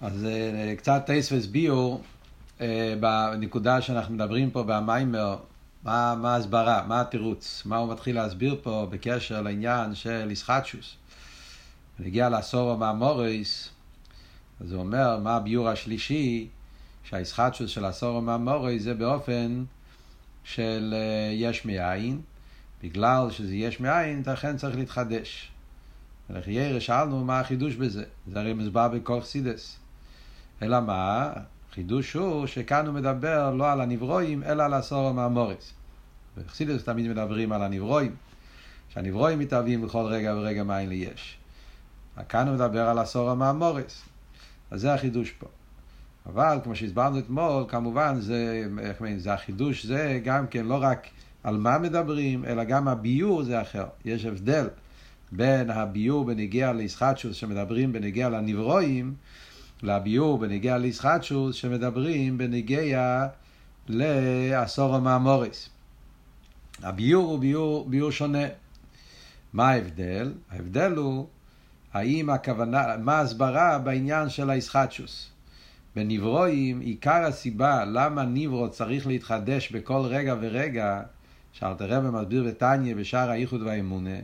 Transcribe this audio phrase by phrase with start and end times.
[0.00, 2.02] אז אה, קצת טייס ביור
[2.60, 5.36] אה, בנקודה שאנחנו מדברים פה במיימר,
[5.84, 10.96] מה, ההסברה, מה התירוץ, מה הוא מתחיל להסביר פה בקשר לעניין של איסחטשוס.
[12.00, 13.70] ונגיע לעשור המאמוריס,
[14.60, 16.48] אז הוא אומר, מה הביור השלישי,
[17.04, 19.64] שהאיסחטשוס של עשור המאמוריס זה באופן
[20.44, 22.20] של אה, יש מאין,
[22.82, 25.50] בגלל שזה יש מאין, לכן צריך להתחדש.
[26.30, 29.78] ולחיירה שאלנו מה החידוש בזה, זה הרי מסבר בכל חסידס.
[30.62, 31.32] אלא מה?
[31.74, 35.72] חידוש הוא שכאן הוא מדבר לא על הנברואים, אלא על הסורו מהמוריס.
[36.36, 38.14] בחסידס תמיד מדברים על הנברואים,
[38.88, 41.38] שהנברואים מתהווים בכל רגע ורגע מאין לי יש.
[42.28, 44.02] כאן הוא מדבר על הסורו מהמוריס.
[44.70, 45.46] אז זה החידוש פה.
[46.26, 51.06] אבל כמו שהסברנו אתמול, כמובן זה, איך אומרים, זה החידוש, זה גם כן לא רק
[51.44, 53.86] על מה מדברים, אלא גם הביור זה אחר.
[54.04, 54.68] יש הבדל
[55.32, 59.14] בין הביור בנגיע לישחטשוס שמדברים בנגיע לנברואים,
[59.82, 63.26] לביור בנגיע לישחטשוס שמדברים בנגיע
[63.88, 65.68] לעשור המאמוריס.
[66.82, 68.44] הביור הוא ביור, ביור שונה.
[69.52, 70.32] מה ההבדל?
[70.50, 71.26] ההבדל הוא
[71.92, 75.30] האם הכוונה, מה ההסברה בעניין של הישחטשוס.
[75.96, 81.02] בנברואים, עיקר הסיבה למה נברו צריך להתחדש בכל רגע ורגע,
[81.52, 84.16] שאלתר רבי מסביר בתניא בשער האיחוד והאמונה,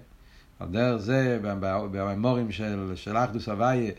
[0.61, 3.93] על דרך זה בממורים של, של אחדוס אבייה,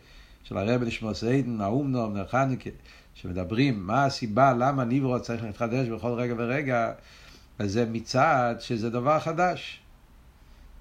[0.44, 2.69] של הרבי לשמוע סיידן, האומנו, אבנר חנוכה,
[3.13, 6.91] שמדברים מה הסיבה למה נברו צריך להתחדש בכל רגע ורגע,
[7.59, 9.80] וזה מצד שזה דבר חדש.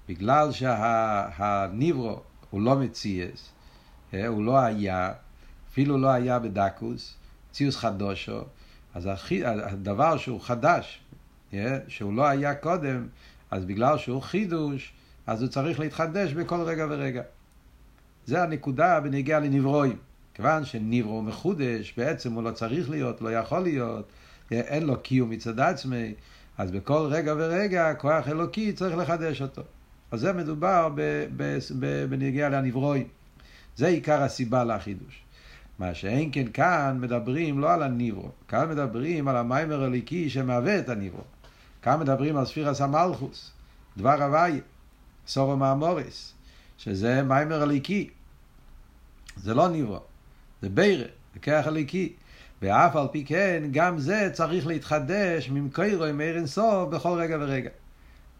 [0.09, 3.49] בגלל שהניברו הוא לא מציאס,
[4.13, 5.13] אה, הוא לא היה,
[5.71, 7.15] אפילו לא היה בדקוס,
[7.51, 8.41] ציוס חדושו,
[8.93, 9.09] אז
[9.45, 10.99] הדבר שהוא חדש,
[11.53, 13.07] אה, שהוא לא היה קודם,
[13.51, 14.93] אז בגלל שהוא חידוש,
[15.27, 17.21] אז הוא צריך להתחדש בכל רגע ורגע.
[18.25, 19.97] זה הנקודה בנגיעה לנברואים.
[20.33, 24.05] כיוון שנברו מחודש, בעצם הוא לא צריך להיות, לא יכול להיות,
[24.51, 26.13] אין לו קיום מצד עצמי,
[26.57, 29.61] אז בכל רגע ורגע כוח אלוקי צריך לחדש אותו.
[30.11, 30.89] אז זה מדובר
[32.09, 33.07] בנגיעה לנברואים.
[33.75, 35.23] זה עיקר הסיבה לחידוש.
[35.79, 40.89] מה שאין כן כאן מדברים לא על הניברו, כאן מדברים על המיימר הליקי שמהווה את
[40.89, 41.23] הניברו.
[41.81, 43.51] כאן מדברים על ספירס המלכוס,
[43.97, 44.61] דבר הוויה.
[45.27, 46.32] סורו מאמוריס,
[46.83, 48.09] שזה מיימר הליקי.
[49.35, 49.99] זה לא ניברו,
[50.61, 52.13] זה בירה, זה כרך הליקי.
[52.61, 57.69] ואף על פי כן, גם זה צריך להתחדש ממקורו עם עיר אינסוף בכל רגע ורגע.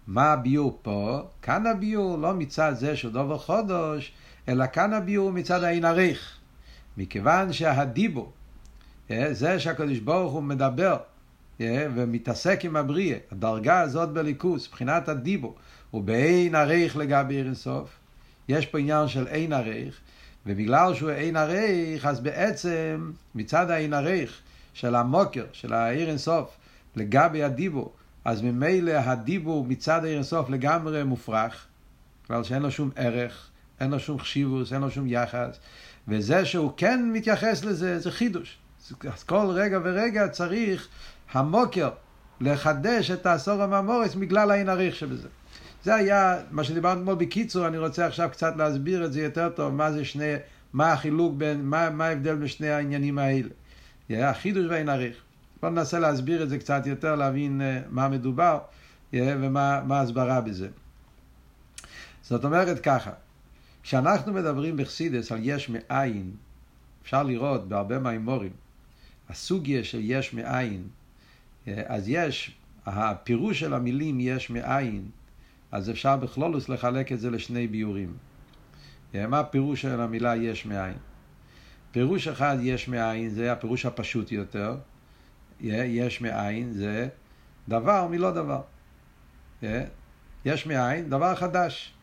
[0.08, 1.22] מה הביור פה?
[1.42, 4.12] כאן הביור לא מצד זה שהוא דובר חודש,
[4.48, 6.38] אלא כאן הביור מצד העין עריך.
[6.98, 8.32] מכיוון שהדיבו,
[9.12, 10.98] אה, זה שהקדוש ברוך הוא מדבר
[11.62, 15.56] אה, ומתעסק עם הבריאה, הדרגה הזאת בליכוס, מבחינת הדיבו,
[15.92, 18.03] הוא באין עריך לגבי עיר אינסוף.
[18.50, 20.00] יש פה עניין של אין עריך,
[20.46, 24.40] ובגלל שהוא אין עריך, אז בעצם מצד האין עריך
[24.74, 26.58] של המוקר, של העיר אינסוף,
[26.96, 27.94] לגבי הדיבור,
[28.26, 31.66] אז ממילא הדיבור מצד העיר אינסוף לגמרי מופרך,
[32.30, 33.50] בגלל שאין לו שום ערך,
[33.80, 35.60] אין לו שום חשיבוס, אין לו שום יחס,
[36.08, 38.58] וזה שהוא כן מתייחס לזה, זה חידוש.
[39.14, 40.88] אז כל רגע ורגע צריך
[41.32, 41.90] המוקר
[42.42, 45.28] לחדש את העשור הממורס בגלל העין עריך שבזה.
[45.84, 49.74] זה היה מה שדיברנו אתמול בקיצור, אני רוצה עכשיו קצת להסביר את זה יותר טוב,
[49.74, 50.34] מה זה שני,
[50.74, 53.50] מה החילוק בין, מה, מה ההבדל בין שני העניינים האלה.
[54.10, 55.18] החידוש והאין עריך.
[55.62, 58.60] בואו ננסה להסביר את זה קצת יותר, להבין uh, מה מדובר
[59.14, 60.68] ומה ההסברה בזה.
[62.22, 63.12] זאת אומרת ככה,
[63.84, 66.32] כשאנחנו מדברים בחסידס על יש מאין,
[67.04, 68.52] אפשר לראות בהרבה מהאמורים,
[69.30, 70.88] הסוגיה של יש מאין,
[71.68, 72.56] אז יש,
[72.86, 75.06] הפירוש של המילים יש מאין,
[75.74, 78.18] אז אפשר בכלולוס לחלק את זה לשני ביורים.
[79.14, 80.98] מה הפירוש של המילה יש מאין?
[81.92, 84.78] פירוש אחד יש מאין זה הפירוש הפשוט יותר.
[85.60, 87.08] יש מאין זה
[87.70, 88.62] דבר מלא דבר.
[90.46, 91.94] יש מאין דבר חדש.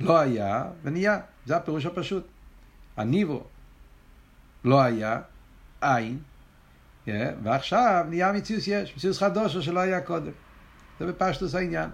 [0.00, 2.26] לא היה ונהיה, זה הפירוש הפשוט.
[2.96, 3.44] הניבו
[4.64, 5.20] לא היה,
[5.82, 6.18] אין,
[7.42, 10.32] ועכשיו נהיה מציוס יש, מציוס חדוש שלא היה קודם.
[11.00, 11.90] זה בפשטוס העניין.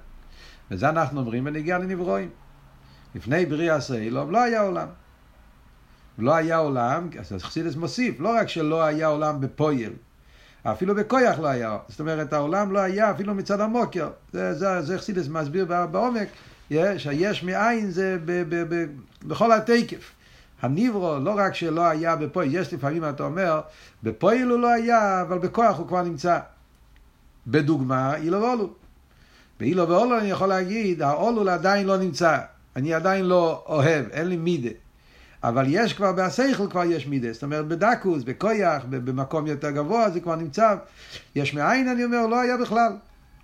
[0.70, 2.30] וזה אנחנו אומרים בנגיע לנברואים.
[3.14, 4.88] לפני בריאה סיילום לא היה עולם.
[6.18, 9.92] לא היה עולם, אז חסידס מוסיף, לא רק שלא היה עולם בפויל,
[10.62, 11.78] אפילו בכויח לא היה.
[11.88, 14.10] זאת אומרת, העולם לא היה אפילו מצד המוקר.
[14.32, 16.28] זה, חסידס מסביר בעומק,
[16.70, 18.86] שהיש מאין זה ב, ב, ב,
[19.24, 20.12] בכל התקף.
[20.62, 23.60] הניברו, לא רק שלא היה בפויל, יש לפעמים, אתה אומר,
[24.02, 26.38] בפויל הוא לא היה, אבל בכוח הוא כבר נמצא.
[27.46, 28.74] בדוגמה, אילו ואולו.
[29.60, 32.38] באילו ואולו אני יכול להגיד, האולול עדיין לא נמצא.
[32.76, 34.70] אני עדיין לא אוהב, אין לי מידה.
[35.44, 40.20] אבל יש כבר בהסייכל כבר יש מידס, זאת אומרת בדקוס, בכויח, במקום יותר גבוה זה
[40.20, 40.74] כבר נמצא.
[41.34, 42.92] יש מאין אני אומר, לא היה בכלל.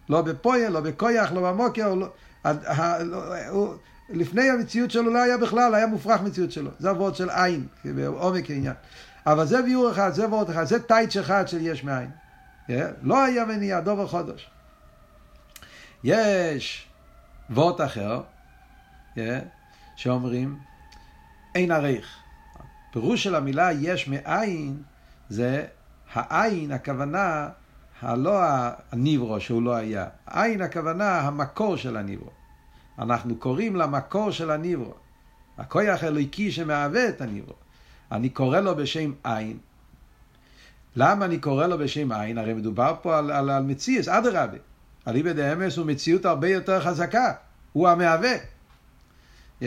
[0.08, 2.08] לא בפויל, לא בכויח, לא במוקר, לא,
[2.44, 3.74] לא,
[4.10, 6.70] לפני המציאות שלו לא היה בכלל, היה מופרך מציאות שלו.
[6.78, 8.74] זה עבוד של עין, בעומק העניין.
[9.26, 12.10] אבל זה ביור אחד, זה וורט אחד, זה טייץ' אחד של יש מאין.
[12.68, 12.72] Yeah,
[13.02, 14.50] לא היה מניע, דובר חודש.
[16.04, 16.86] יש
[17.50, 18.22] וורט אחר,
[19.16, 19.20] yeah,
[19.96, 20.58] שאומרים,
[21.54, 22.16] אין עריך.
[22.92, 24.82] פירוש של המילה יש מאין
[25.28, 25.66] זה
[26.12, 27.48] העין, הכוונה,
[28.02, 28.40] הלא
[28.92, 30.06] הניברו שהוא לא היה.
[30.26, 32.30] עין הכוונה המקור של הניברו.
[32.98, 34.94] אנחנו קוראים למקור של הניברו.
[35.58, 37.54] הכויח אלוהיקי שמהווה את הניברו.
[38.12, 39.58] אני קורא לו בשם עין.
[40.96, 42.38] למה אני קורא לו בשם עין?
[42.38, 44.58] הרי מדובר פה על, על, על מציאס, אדרבה.
[45.08, 47.32] אליבא דאמס הוא מציאות הרבה יותר חזקה.
[47.72, 48.34] הוא המהווה.
[49.62, 49.64] Yeah.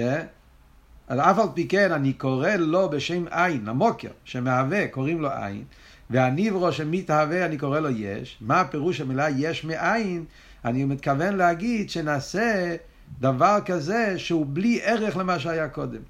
[1.08, 5.64] אז אף על פי כן אני קורא לו בשם עין, המוקר, שמהווה, קוראים לו עין,
[6.10, 8.38] והניברו שמתהווה אני קורא לו יש.
[8.42, 10.26] מה הפירוש המילה יש מאין?
[10.66, 12.76] אני מתכוון להגיד שנעשה
[13.20, 16.02] דבר כזה שהוא בלי ערך למה שהיה קודם.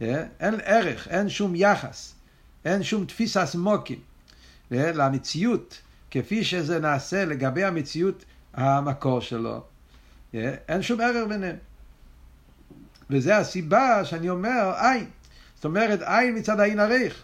[0.00, 2.14] אין ערך, אין שום יחס,
[2.64, 3.98] אין שום תפיסה סמוקים
[4.70, 5.80] למציאות,
[6.12, 8.24] כפי שזה נעשה לגבי המציאות
[8.54, 9.62] המקור שלו.
[10.68, 11.56] אין שום ערך ביניהם.
[13.10, 15.06] וזה הסיבה שאני אומר עין.
[15.54, 17.22] זאת אומרת, עין מצד העין עריך.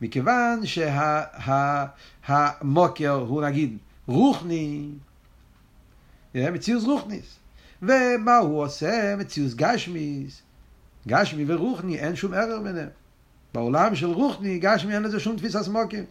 [0.00, 4.90] מכיוון שהמוקר שה, הוא נגיד רוחני,
[6.34, 7.38] מציאות רוחניס.
[7.82, 9.16] ומה הוא עושה?
[9.18, 10.42] מציאות גשמיס.
[11.08, 12.88] גשמי ורוחני, אין שום ערר ביניהם.
[13.54, 16.04] בעולם של רוחני, גשמי אין לזה שום תפיסה סמוקים.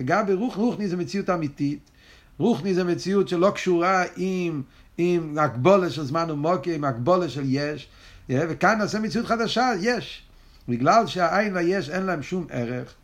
[0.00, 1.90] לגבי רוח, רוחני זה מציאות אמיתית.
[2.38, 4.62] רוחני זה מציאות שלא קשורה עם,
[4.98, 7.88] עם הגבולה של זמן ומוקי, עם הגבולה של יש.
[8.28, 10.22] וכאן נעשה מציאות חדשה, יש.
[10.68, 12.94] בגלל שהעין והיש אין להם שום ערך.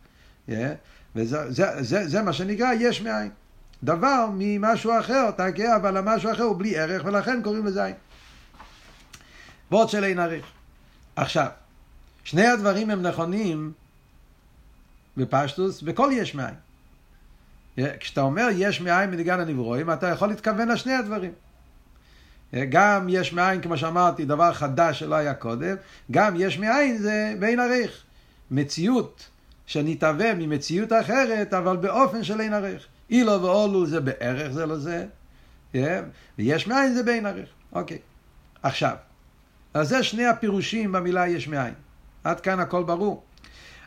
[1.15, 3.29] וזה זה, זה, זה מה שנקרא יש מאין.
[3.83, 7.95] דבר ממשהו אחר, תקע, אבל המשהו אחר הוא בלי ערך, ולכן קוראים לזה עין.
[9.71, 10.45] ועוד של אין עריך.
[11.15, 11.47] עכשיו,
[12.23, 13.71] שני הדברים הם נכונים
[15.17, 16.55] בפשטוס, בכל יש מאין.
[17.99, 21.31] כשאתה אומר יש מאין מנגן הנברואים, אתה יכול להתכוון לשני הדברים.
[22.69, 25.75] גם יש מאין, כמו שאמרתי, דבר חדש שלא היה קודם,
[26.11, 28.03] גם יש מאין זה בין עריך.
[28.51, 29.29] מציאות
[29.65, 32.85] שנתהווה ממציאות אחרת, אבל באופן של אין עריך.
[33.09, 35.05] אילו ואולו זה בערך זה לזה,
[36.37, 37.49] ויש מאין זה בין עריך.
[37.73, 37.97] אוקיי.
[38.63, 38.95] עכשיו,
[39.73, 41.73] אז זה שני הפירושים במילה יש מאין.
[42.23, 43.23] עד כאן הכל ברור.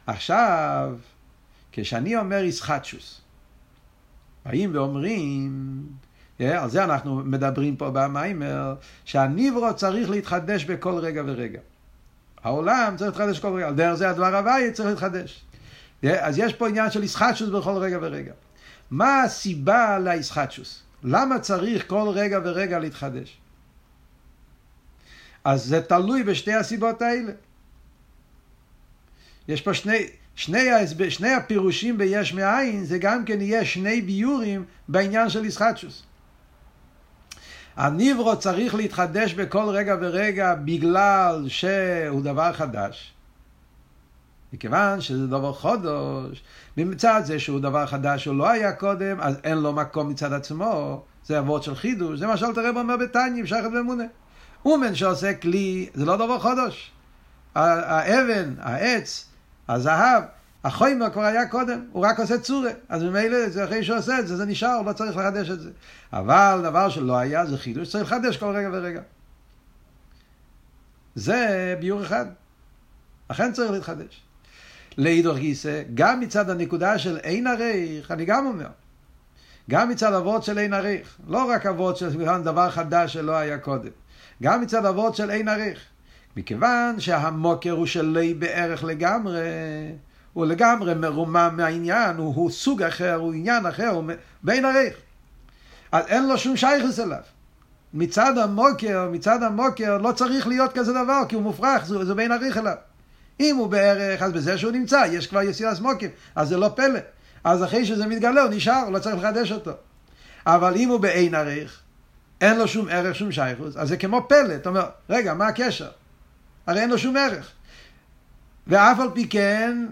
[0.06, 0.96] עכשיו,
[1.72, 3.20] כשאני אומר ישחטשוס,
[4.46, 5.82] באים ואומרים,
[6.40, 11.60] על זה אנחנו מדברים פה במיימר, שהניברו צריך להתחדש בכל רגע ורגע.
[12.42, 15.44] העולם צריך להתחדש בכל רגע, על דרך זה הדבר הוואי צריך להתחדש.
[16.02, 18.32] אז יש פה עניין של ישחטשוס בכל רגע ורגע.
[18.90, 20.82] מה הסיבה לישחטשוס?
[21.02, 23.36] למה צריך כל רגע ורגע להתחדש?
[25.44, 27.32] אז זה תלוי בשתי הסיבות האלה.
[29.48, 30.68] יש פה שני, שני,
[31.08, 36.02] שני הפירושים ביש מאין, זה גם כן יהיה שני ביורים בעניין של ישחטשוס.
[37.76, 43.12] הניברו צריך להתחדש בכל רגע ורגע בגלל שהוא דבר חדש.
[44.52, 46.42] מכיוון שזה דבר חודש,
[46.76, 51.02] מצד זה שהוא דבר חדש שהוא לא היה קודם, אז אין לו מקום מצד עצמו,
[51.26, 54.04] זה אבות של חידוש, זה מה שאלתר רב אומר בתניא, שייכת באמונה.
[54.64, 56.90] אומן שעושה כלי, זה לא דבר חודש.
[57.54, 59.29] האבן, העץ,
[59.74, 60.22] הזהב,
[60.64, 62.70] החוימר כבר היה קודם, הוא רק עושה צורה.
[62.88, 65.70] אז ממילא, אחרי שהוא עושה את זה, זה נשאר, לא צריך לחדש את זה.
[66.12, 69.00] אבל דבר שלא היה, זה חידוש, צריך לחדש כל רגע ורגע.
[71.14, 72.26] זה ביור אחד.
[73.28, 74.22] אכן צריך להתחדש.
[74.98, 78.66] לאידור גיסא, גם מצד הנקודה של אין עריך, אני גם אומר,
[79.70, 83.90] גם מצד אבות של אין עריך, לא רק אבות של דבר חדש שלא היה קודם,
[84.42, 85.78] גם מצד אבות של אין עריך.
[86.36, 89.40] מכיוון שהמוקר הוא שלי בערך לגמרי,
[90.32, 94.04] הוא לגמרי מרומם מהעניין, הוא, הוא סוג אחר, הוא עניין אחר, הוא
[94.42, 94.94] בין עריך.
[95.92, 97.18] אז אין לו שום שייכוס אליו.
[97.94, 102.32] מצד המוקר, מצד המוקר לא צריך להיות כזה דבר, כי הוא מופרך, זה, זה בין
[102.32, 102.74] עריך אליו.
[103.40, 106.98] אם הוא בערך, אז בזה שהוא נמצא, יש כבר יסירת מוקים, אז זה לא פלא.
[107.44, 109.72] אז אחרי שזה מתגלה, הוא נשאר, הוא לא צריך לחדש אותו.
[110.46, 111.80] אבל אם הוא באין עריך,
[112.40, 114.54] אין לו שום ערך, שום שייכוס, אז זה כמו פלא.
[114.54, 115.88] אתה אומר, רגע, מה הקשר?
[116.66, 117.50] הרי אין לו שום ערך.
[118.66, 119.86] ואף על פי כן,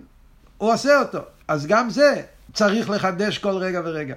[0.58, 1.18] הוא עושה אותו.
[1.48, 2.22] אז גם זה
[2.52, 4.14] צריך לחדש כל רגע ורגע.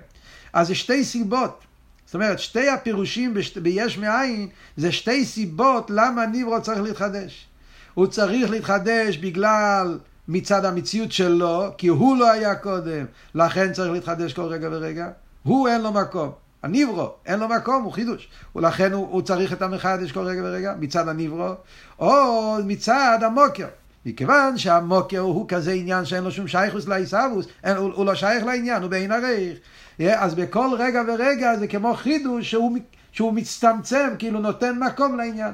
[0.54, 1.64] אז זה שתי סיבות.
[2.06, 7.48] זאת אומרת, שתי הפירושים בשת, ביש מאין זה שתי סיבות למה ניברו צריך להתחדש.
[7.94, 13.06] הוא צריך להתחדש בגלל מצד המציאות שלו, כי הוא לא היה קודם,
[13.36, 15.10] לכן צריך להתחדש כל רגע ורגע.
[15.44, 16.32] הוא אין לו מקום.
[16.64, 18.28] הניברו, אין לו מקום, הוא חידוש.
[18.56, 21.54] ולכן הוא, הוא צריך את המחדש כל רגע ורגע, מצד הניברו,
[22.00, 23.68] או מצד המוקר.
[24.06, 28.82] מכיוון שהמוקר הוא כזה עניין שאין לו שום שייכוס לעיסאוווס, הוא, הוא לא שייך לעניין,
[28.82, 29.58] הוא בעין הרייך.
[30.00, 32.78] אז בכל רגע ורגע זה כמו חידוש שהוא,
[33.12, 35.54] שהוא מצטמצם, כאילו נותן מקום לעניין.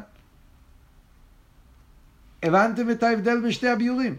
[2.43, 4.15] הבנתם את ההבדל בין שתי הביורים?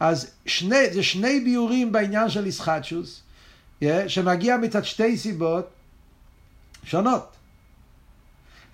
[0.00, 3.22] אז שני, זה שני ביורים בעניין של איסחטשוס,
[4.06, 5.75] שמגיע מצד שתי סיבות
[6.86, 7.36] שונות.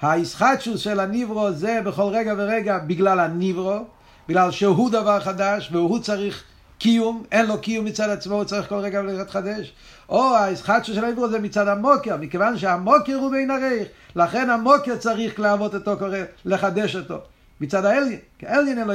[0.01, 3.87] האיסחטשוס של הניברו זה בכל רגע ורגע בגלל הניברו,
[4.29, 6.45] בגלל שהוא דבר חדש והוא צריך
[6.79, 9.73] קיום, אין לו קיום מצד עצמו, הוא צריך כל רגע להתחדש.
[10.09, 15.41] או האיסחטשוס של הניברו זה מצד המוקר, מכיוון שהמוקר הוא בין הרייך, לכן המוקר צריך
[15.41, 15.97] להוות אותו,
[16.45, 17.19] לחדש אותו.
[17.61, 18.95] מצד האליין, כי האליין אין לו,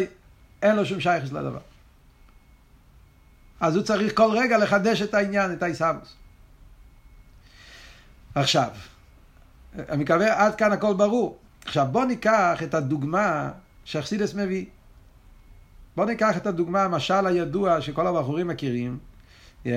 [0.62, 1.59] אין לו שום שייכס לדבר.
[3.59, 6.13] אז הוא צריך כל רגע לחדש את העניין, את האיסאבוס.
[8.36, 8.69] עכשיו,
[9.89, 11.38] אני מקווה עד כאן הכל ברור.
[11.65, 13.51] עכשיו בוא ניקח את הדוגמה
[13.84, 14.65] שאכסידס מביא.
[15.96, 18.98] בוא ניקח את הדוגמה, המשל הידוע שכל הבחורים מכירים,
[19.65, 19.67] yeah,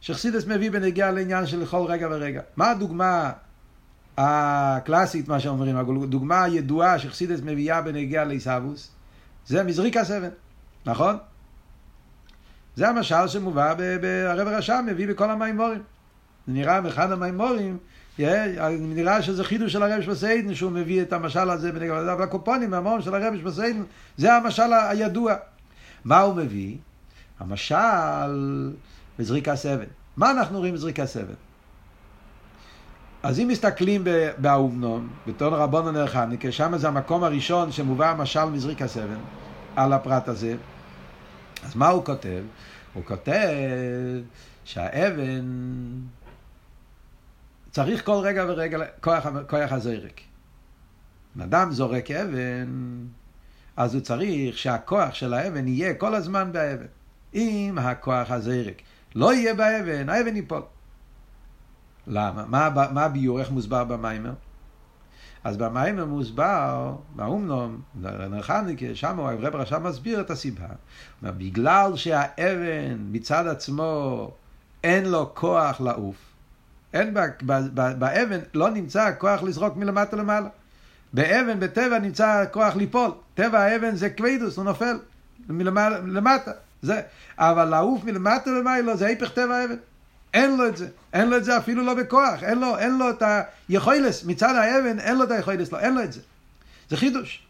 [0.00, 2.40] שאכסידס מביא בנגיעה לעניין של כל רגע ורגע.
[2.56, 3.32] מה הדוגמה
[4.18, 8.90] הקלאסית, מה שאומרים, הדוגמה הידועה שאכסידס מביאה בנגיעה לעיסאוווס?
[9.46, 10.28] זה מזריקה סבן,
[10.86, 11.16] נכון?
[12.76, 13.74] זה המשל שמובא,
[14.28, 15.82] הרב הרשם מביא בכל המימורים.
[16.46, 17.78] זה נראה באחד המימורים,
[18.18, 23.02] נראה שזה חידוש של הרב שבסיידן, שהוא מביא את המשל הזה בנגב, אבל הקופונים, מהמורים
[23.02, 23.82] של הרב שבסיידן,
[24.16, 25.34] זה המשל הידוע.
[26.04, 26.76] מה הוא מביא?
[27.40, 27.76] המשל
[29.18, 29.84] בזריקה סבן.
[30.16, 31.34] מה אנחנו רואים בזריקה סבן?
[33.22, 34.04] אז אם מסתכלים
[34.38, 39.18] באומנום, בתור רבונו נר חניקה, שם זה המקום הראשון שמובא המשל מזריקה סבן,
[39.76, 40.56] על הפרט הזה.
[41.64, 42.42] אז מה הוא כותב?
[42.94, 43.48] הוא כותב
[44.64, 45.44] שהאבן
[47.74, 50.20] צריך כל רגע ורגע כוח, כוח הזרק.
[51.36, 53.06] אם אדם זורק אבן,
[53.76, 56.86] אז הוא צריך שהכוח של האבן יהיה כל הזמן באבן.
[57.34, 58.82] אם הכוח הזרק
[59.14, 60.62] לא יהיה באבן, האבן ייפול.
[62.06, 62.44] למה?
[62.46, 63.40] מה, מה הביור?
[63.40, 64.32] איך מוסבר במיימר?
[65.44, 67.80] אז במיימר מוסבר, באומנום,
[68.30, 70.68] נרחניקה, שם הרב רשם מסביר את הסיבה.
[71.22, 74.30] בגלל שהאבן מצד עצמו
[74.84, 76.33] אין לו כוח לעוף,
[76.94, 77.14] אין
[77.98, 80.48] באבן לא נמצא כוח לזרוק מלמטה למעלה.
[81.12, 83.10] באבן, בטבע, נמצא כוח ליפול.
[83.34, 84.96] טבע האבן זה כבדוס, הוא נופל
[85.48, 86.52] מלמטה.
[86.82, 87.00] זה.
[87.38, 89.76] אבל לעוף מלמטה למעלה זה היפך טבע האבן.
[90.34, 90.88] אין לו את זה.
[91.12, 92.42] אין לו את זה אפילו לא בכוח.
[92.42, 93.22] אין לו, אין לו את
[93.68, 94.24] היכולס.
[94.24, 95.72] מצד האבן אין לו את היכולס.
[95.72, 96.20] לא, אין לו את זה.
[96.90, 97.46] זה חידוש.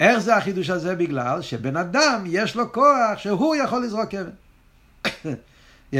[0.00, 0.94] איך זה החידוש הזה?
[0.94, 4.30] בגלל שבן אדם יש לו כוח שהוא יכול לזרוק אבן.
[5.94, 5.96] yeah.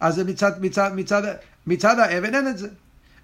[0.00, 1.22] אז זה מצד, מצד, מצד,
[1.66, 2.68] מצד האבן אין את זה.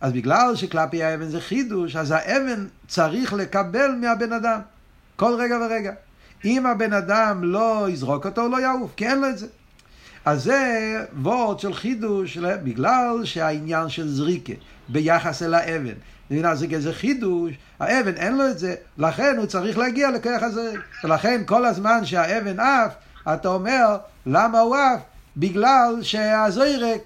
[0.01, 4.61] אז בגלל שכלפי האבן זה חידוש, אז האבן צריך לקבל מהבן אדם.
[5.17, 5.93] כל רגע ורגע.
[6.45, 9.47] אם הבן אדם לא יזרוק אותו, הוא לא יעוף, כי אין לו את זה.
[10.25, 14.53] אז זה וורד של חידוש, בגלל שהעניין של זריקה
[14.89, 15.95] ביחס אל האבן.
[16.31, 20.73] מבינה, זה כזה חידוש, האבן אין לו את זה, לכן הוא צריך להגיע לכוח הזה.
[21.05, 22.93] ולכן כל הזמן שהאבן עף,
[23.35, 23.97] אתה אומר,
[24.27, 25.01] למה הוא עף?
[25.37, 27.01] בגלל שהזוירק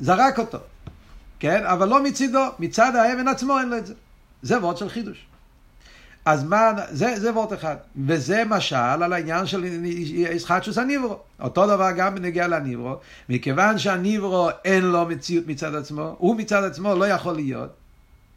[0.00, 0.58] זרק אותו.
[1.38, 1.66] כן?
[1.66, 3.94] אבל לא מצידו, מצד האבן עצמו אין לו את זה.
[4.42, 5.26] זה וורד של חידוש.
[6.24, 7.76] אז מה, זה, זה וורט אחד.
[8.06, 9.64] וזה משל על העניין של
[10.34, 11.18] ישחטשוס הניברו.
[11.40, 12.96] אותו דבר גם בנגיע לניברו.
[13.28, 17.70] מכיוון שהניברו אין לו מציאות מצד עצמו, הוא מצד עצמו לא יכול להיות.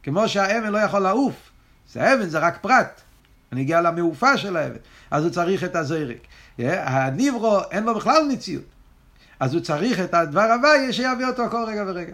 [0.04, 1.36] כמו שהאבן לא יכול לעוף.
[1.94, 3.02] זה האבן זה רק פרט.
[3.52, 4.80] נגיע למעופה של האבן.
[5.12, 6.18] אז הוא צריך את הזרק.
[6.60, 8.73] הניברו אין לו בכלל מציאות.
[9.40, 12.14] אז הוא צריך את הדבר הוויה שיביא אותו כל רגע ורגע.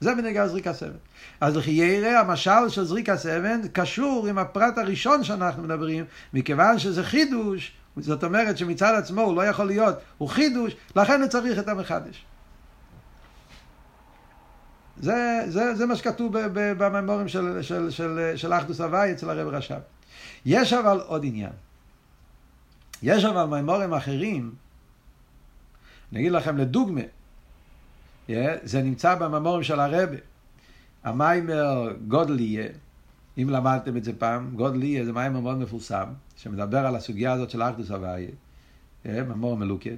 [0.00, 0.96] זה בנגע זריקה סבן.
[1.40, 7.04] אז לכי יראה המשל של זריקה סבן קשור עם הפרט הראשון שאנחנו מדברים, מכיוון שזה
[7.04, 11.68] חידוש, זאת אומרת שמצד עצמו הוא לא יכול להיות, הוא חידוש, לכן הוא צריך את
[11.68, 12.24] המחדש.
[14.96, 19.78] זה, זה, זה מה שכתוב בממורים של, של, של, של אחדוס הוואי אצל הרב רש"ב.
[20.46, 21.52] יש אבל עוד עניין.
[23.02, 24.52] יש אבל ממורים אחרים,
[26.14, 27.00] אני אגיד לכם לדוגמה,
[28.62, 30.16] זה נמצא בממורים של הרבה.
[31.04, 32.68] המיימר גודל יהיה,
[33.38, 36.06] אם למדתם את זה פעם, גודל יהיה זה מיימר מאוד מפורסם,
[36.36, 38.28] שמדבר על הסוגיה הזאת של אחדוס הוויה,
[39.04, 39.96] ממור מלוקד,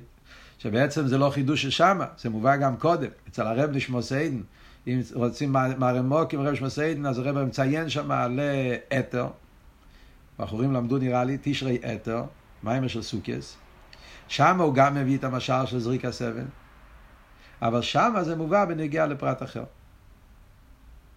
[0.59, 4.41] שבעצם זה לא חידוש של שמה, זה מובא גם קודם, אצל הרב נשמו סיידן,
[4.87, 9.27] אם רוצים מרמוקים, רב שמסיידן, אז הרב מציין שם לאתר,
[10.39, 12.23] בחורים למדו נראה לי, תשרי אתר,
[12.63, 13.57] מיימר של סוכס,
[14.29, 16.47] שם הוא גם מביא את המשל של זריק הסבן,
[17.63, 19.65] אבל שם זה מובא בנגיעה לפרט אחר.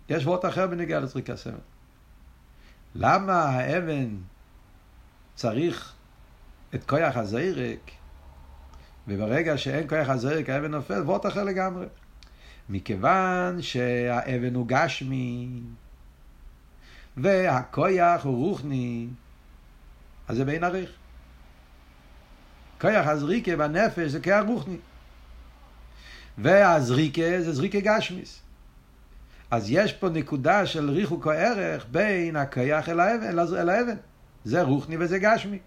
[0.09, 1.53] יש וורט אחר בנגיעה לזריק הסבן.
[2.95, 4.15] למה האבן
[5.35, 5.93] צריך
[6.75, 7.91] את כוח הזרק,
[9.07, 11.85] וברגע שאין כוח הזרק האבן נופל, וורט אחר לגמרי.
[12.69, 15.49] מכיוון שהאבן הוא גשמי,
[17.17, 19.07] והכויח הוא רוחני,
[20.27, 20.98] אז זה בין עריך.
[22.81, 24.77] כויח הזריקה בנפש זה כוח רוחני.
[26.37, 28.41] והזריקה זה זריקה גשמיס.
[29.51, 33.95] אז יש פה נקודה של ריחוק הערך בין הכיח אל האבן, אל האבן.
[34.43, 35.59] זה רוחני וזה גשמי.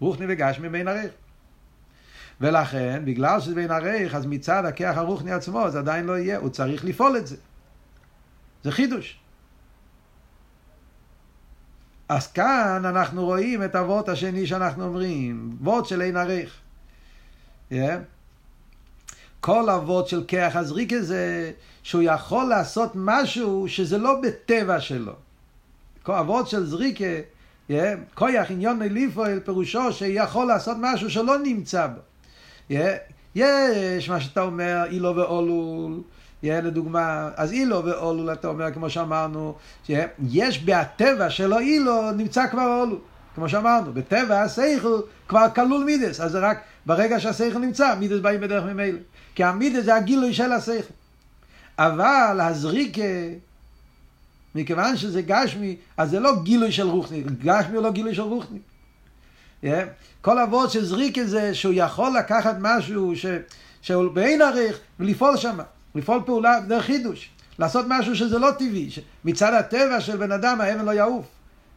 [0.00, 1.10] רוחני וגשמי בין עריך.
[2.40, 6.48] ולכן, בגלל שזה בין עריך, אז מצד הכיח הרוחני עצמו זה עדיין לא יהיה, הוא
[6.48, 7.36] צריך לפעול את זה.
[8.64, 9.18] זה חידוש.
[12.08, 16.54] אז כאן אנחנו רואים את הוורט השני שאנחנו אומרים, וורט של אין עריך.
[17.70, 17.74] Yeah.
[19.40, 25.12] כל אבות של כיח הזריקה זה שהוא יכול לעשות משהו שזה לא בטבע שלו.
[26.08, 27.04] אבות של זריקה,
[27.70, 27.72] yeah,
[28.14, 32.00] כויח עניון אליפואל פירושו שיכול לעשות משהו שלא נמצא בו.
[32.70, 32.74] Yeah,
[33.34, 36.00] יש מה שאתה אומר, אילו ואולול,
[36.52, 39.54] לדוגמה, אז אילו ואולול אתה אומר, כמו שאמרנו,
[40.30, 42.98] יש בהטבע שלו אילו נמצא כבר אולול.
[43.34, 48.40] כמו שאמרנו, בטבע השכל כבר כלול מידס, אז זה רק ברגע שהשכל נמצא, מידס באים
[48.40, 48.98] בדרך ממילא.
[49.34, 50.92] כי המידס זה הגילוי של השכל.
[51.78, 53.02] אבל הזריקה,
[54.54, 58.58] מכיוון שזה גשמי, אז זה לא גילוי של רוחני, גשמי הוא לא גילוי של רוחני.
[59.64, 59.66] Yeah.
[60.20, 63.26] כל אבות של זריקה זה שהוא יכול לקחת משהו ש,
[63.82, 65.58] שהוא בעין עריך ולפעול שם,
[65.96, 68.90] לפעול פעולה דרך חידוש, לעשות משהו שזה לא טבעי,
[69.24, 71.26] מצד הטבע של בן אדם האבן לא יעוף.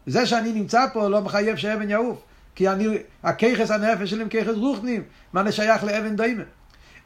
[0.06, 2.22] זה שאני נמצא פה לא מחייב שאבן יעוף,
[2.56, 2.88] כי אני,
[3.24, 6.44] הכיכס הנפש שלי הם כיכס רוחנים, מה נשייך לאבן דיימן.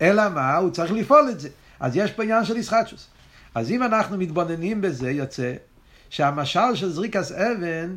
[0.01, 0.55] אלא מה?
[0.55, 1.49] הוא צריך לפעול את זה.
[1.79, 3.07] אז יש פה עניין של ישחטשוס.
[3.55, 5.53] אז אם אנחנו מתבוננים בזה, יוצא
[6.09, 7.95] שהמשל של זריקס אבן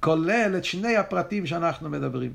[0.00, 2.32] כולל את שני הפרטים שאנחנו מדברים.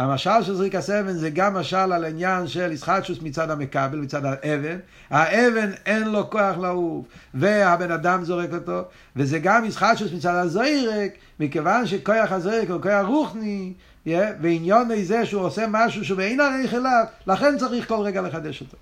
[0.00, 4.78] המשל של זריקס אבן זה גם משל על העניין של ישחטשוס מצד המקבל, מצד האבן.
[5.10, 8.82] האבן אין לו כוח לעוף, והבן אדם זורק אותו,
[9.16, 13.72] וזה גם ישחטשוס מצד הזוירק, מכיוון שכוח הזוירק הוא כוח רוחני,
[14.06, 14.10] yeah,
[14.42, 18.76] ועניון זה שהוא עושה משהו שבאין עריך אליו, לכן צריך כל רגע לחדש אותו.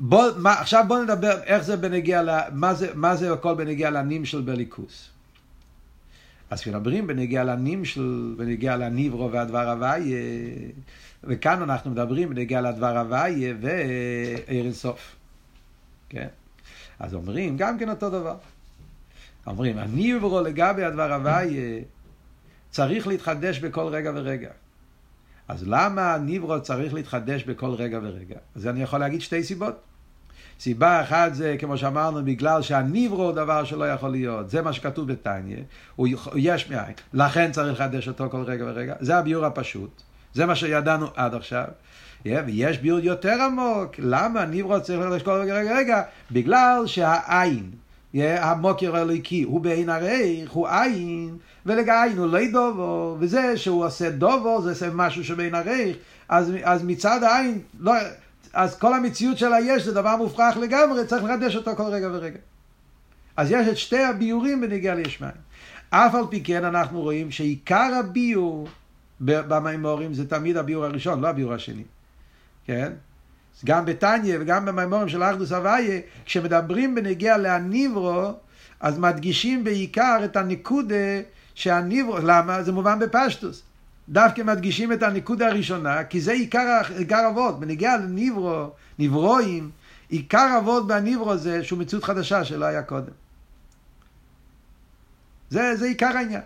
[0.00, 4.24] בוא, מה, עכשיו בוא נדבר איך זה בנגיע, מה, זה, מה זה הכל בנגיע לנים
[4.24, 5.12] של בליכוס.
[6.52, 10.22] אז כשמדברים בנגיע לנים של, בנגיע לניברו והדבר הוויה,
[11.24, 15.16] וכאן אנחנו מדברים בנגיע לדבר הוויה ועיר אינסוף.
[16.08, 16.28] כן?
[16.98, 18.36] אז אומרים גם כן אותו דבר.
[19.46, 21.80] אומרים, הניברו לגבי הדבר הוויה
[22.70, 24.50] צריך להתחדש בכל רגע ורגע.
[25.48, 28.36] אז למה הניברו צריך להתחדש בכל רגע ורגע?
[28.56, 29.80] אז אני יכול להגיד שתי סיבות.
[30.62, 34.50] סיבה אחת זה, כמו שאמרנו, בגלל שהניברו הוא דבר שלא יכול להיות.
[34.50, 35.56] זה מה שכתוב בתניא,
[35.96, 36.92] הוא יש מאין.
[37.12, 38.94] לכן צריך לחדש אותו כל רגע ורגע.
[39.00, 40.02] זה הביור הפשוט.
[40.34, 41.64] זה מה שידענו עד עכשיו.
[42.24, 43.94] ויש ביור יותר עמוק.
[43.98, 46.02] למה ניברו צריך לחדש כל רגע רגע רגע?
[46.30, 47.70] בגלל שהעין,
[48.14, 54.62] המוקר האלוקי, הוא בעין הריך, הוא עין, ולגעין הוא לא דובו, וזה שהוא עושה דובו,
[54.62, 55.96] זה עושה משהו שבין הריך,
[56.28, 57.92] אז, אז מצד העין, לא,
[58.52, 62.38] אז כל המציאות של היש זה דבר מופרך לגמרי, צריך לחדש אותו כל רגע ורגע.
[63.36, 65.32] אז יש את שתי הביורים בנגיעה ליש מים.
[65.90, 68.68] אף על פי כן אנחנו רואים שעיקר הביור
[69.20, 71.84] במימורים זה תמיד הביור הראשון, לא הביור השני.
[72.66, 72.92] כן?
[73.64, 78.32] גם בתניא וגם במימורים של אחדוס אבייה, כשמדברים בנגיעה להניברו,
[78.80, 81.20] אז מדגישים בעיקר את הנקודה
[81.54, 82.62] שהניברו, למה?
[82.62, 83.62] זה מובן בפשטוס.
[84.08, 87.60] דווקא מדגישים את הנקודה הראשונה, כי זה עיקר, עיקר אבות.
[87.60, 89.70] בנגיעה לניברו, נברואים,
[90.08, 93.12] עיקר אבות בניברו זה שהוא מציאות חדשה שלא היה קודם.
[95.50, 96.40] זה, זה עיקר העניין.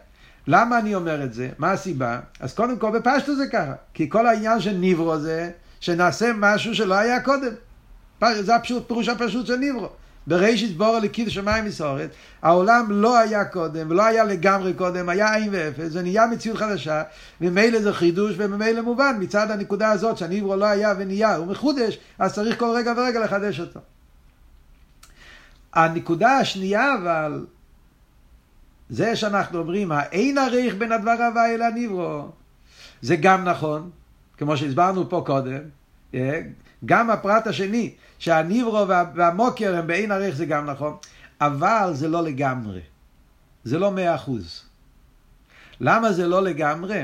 [0.47, 1.51] למה אני אומר את זה?
[1.59, 2.21] מה הסיבה?
[2.41, 3.75] אז קודם כל בפשטו זה ככה.
[3.95, 7.53] כי כל העניין של ניברו זה שנעשה משהו שלא היה קודם.
[8.41, 9.89] זה הפשוט, פירוש הפשוט של ניברו.
[10.27, 12.11] בראשית בור לקיד שמיים מסורת,
[12.43, 17.03] העולם לא היה קודם, ולא היה לגמרי קודם, היה עין ואפס, זה נהיה מציאות חדשה,
[17.41, 22.35] וממילא זה חידוש, וממילא מובן, מצד הנקודה הזאת שהניברו לא היה ונהיה, הוא מחודש, אז
[22.35, 23.81] צריך כל רגע ורגע לחדש אותו.
[25.73, 27.47] הנקודה השנייה אבל,
[28.89, 32.29] זה שאנחנו אומרים, האין עריך בין הדבר הבא אל הניברו,
[33.03, 33.91] זה גם נכון,
[34.39, 35.61] כמו שהסברנו פה קודם,
[36.85, 40.97] גם הפרט השני, שהניברו והמוקר הם בעין ערך זה גם נכון,
[41.41, 42.81] אבל זה לא לגמרי.
[43.65, 44.65] זה לא מאה אחוז.
[45.81, 47.03] למה זה לא לגמרי?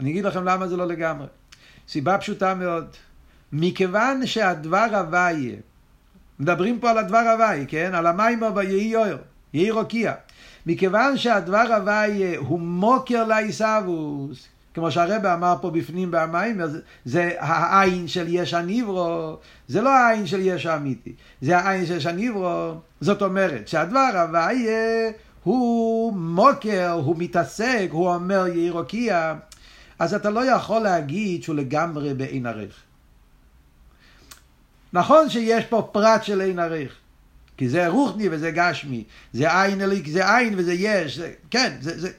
[0.00, 1.26] אני אגיד לכם למה זה לא לגמרי.
[1.88, 2.86] סיבה פשוטה מאוד.
[3.52, 5.56] מכיוון שהדבר הוויה,
[6.38, 7.94] מדברים פה על הדבר הוויה, כן?
[7.94, 9.18] על המים ויהי יויר,
[9.52, 10.14] יהי רוקיע.
[10.66, 16.60] מכיוון שהדבר הוויה הוא מוקר לעיסאוווס, כמו שהרבא אמר פה בפנים במים,
[17.04, 19.36] זה העין של יש הניברו,
[19.68, 22.74] זה לא העין של יש האמיתי, זה העין של יש הניברו.
[23.00, 25.10] זאת אומרת שהדבר הוויה
[25.44, 29.34] הוא מוקר, הוא מתעסק, הוא אומר יהי רוקיע,
[29.98, 32.82] אז אתה לא יכול להגיד שהוא לגמרי בעין ערך.
[34.92, 36.92] נכון שיש פה פרט של עין ערך,
[37.56, 42.00] כי זה רוחני וזה גשמי, זה עין אליק, זה עין וזה יש, זה, כן, זה,
[42.00, 42.10] זה,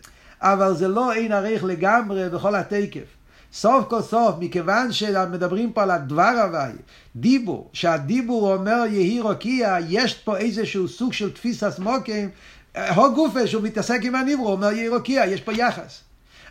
[0.41, 3.17] אבל זה לא עין ערך לגמרי בכל התקף.
[3.53, 6.71] סוף כל סוף, מכיוון שמדברים פה על הדבר הוואי,
[7.15, 12.29] דיבור, שהדיבור אומר יהי רוקיע, יש פה איזשהו סוג של תפיסה סמוקים,
[12.77, 16.01] הו גופה שהוא מתעסק עם הניברו, אומר יהי רוקיע, יש פה יחס.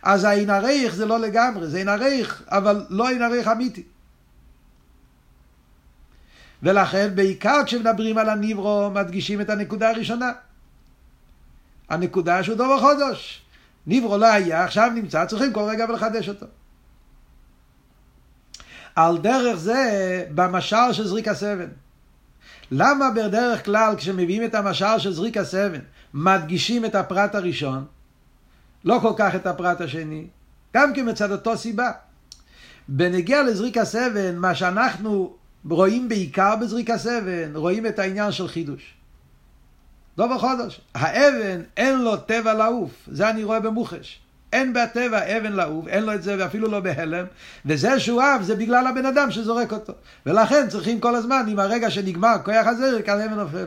[0.03, 3.83] אז העין הרייך זה לא לגמרי, זה עין הרייך, אבל לא עין הרייך אמיתי.
[6.63, 10.31] ולכן בעיקר כשמדברים על הניברו מדגישים את הנקודה הראשונה.
[11.89, 13.46] הנקודה שהוא דובר חודש.
[13.87, 16.45] ניברו לא היה, עכשיו נמצא, צריכים כל רגע ולחדש אותו.
[18.95, 21.69] על דרך זה במשל של זריק הסבן.
[22.71, 25.79] למה בדרך כלל כשמביאים את המשל של זריק הסבן
[26.13, 27.85] מדגישים את הפרט הראשון?
[28.85, 30.27] לא כל כך את הפרט השני,
[30.73, 31.91] גם כן מצד אותו סיבה.
[32.87, 35.35] בנגיע לזריק הסבן, מה שאנחנו
[35.69, 38.96] רואים בעיקר בזריק הסבן, רואים את העניין של חידוש.
[40.17, 40.81] לא בחודש.
[40.95, 44.19] האבן אין לו טבע לעוף, זה אני רואה במוחש.
[44.53, 47.25] אין בטבע אבן לעוף, אין לו את זה ואפילו לא בהלם,
[47.65, 49.93] וזה שהוא אב זה בגלל הבן אדם שזורק אותו.
[50.25, 53.65] ולכן צריכים כל הזמן, עם הרגע שנגמר כוח הזרק, אז אבן נופל.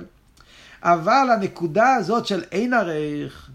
[0.82, 3.50] אבל הנקודה הזאת של אין הרייך,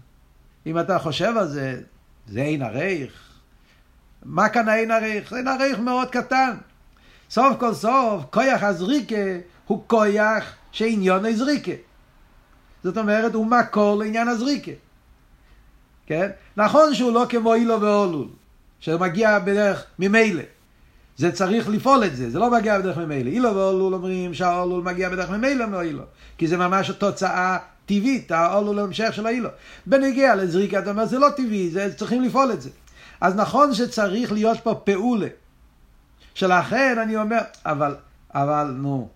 [0.66, 1.80] אם אתה חושב על זה,
[2.28, 3.12] זה אין הרייך.
[4.24, 5.32] מה כאן האין הרייך?
[5.32, 6.56] אין הרייך מאוד קטן.
[7.30, 9.16] סוף כל סוף, כויח הזריקה
[9.66, 11.72] הוא כויח שעניון הזריקה.
[12.86, 14.70] זאת אומרת, הוא מקור לעניין הזריקה.
[16.06, 16.30] כן?
[16.56, 18.28] נכון שהוא לא כמו אילו ואולול,
[18.80, 20.42] שמגיע בדרך ממילא.
[21.16, 23.30] זה צריך לפעול את זה, זה לא מגיע בדרך ממילא.
[23.30, 26.02] אילו ואולול אומרים שהאולול מגיע בדרך ממילא מאילו,
[26.38, 29.48] כי זה ממש תוצאה טבעית, האולול המשך של האילו.
[29.86, 32.70] בנגיע לזריקה, אתה אומר, זה לא טבעי, זה, צריכים לפעול את זה.
[33.20, 35.28] אז נכון שצריך להיות פה פעולה.
[36.34, 37.94] שלכן אני אומר, אבל,
[38.34, 39.08] אבל נו,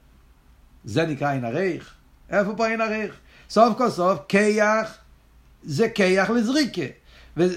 [0.85, 1.95] זה נקרא עין הרייך?
[2.31, 3.15] איפה פה עין הרייך?
[3.51, 4.99] סוף כל סוף, כיח
[5.63, 6.83] זה כיח לזריקה.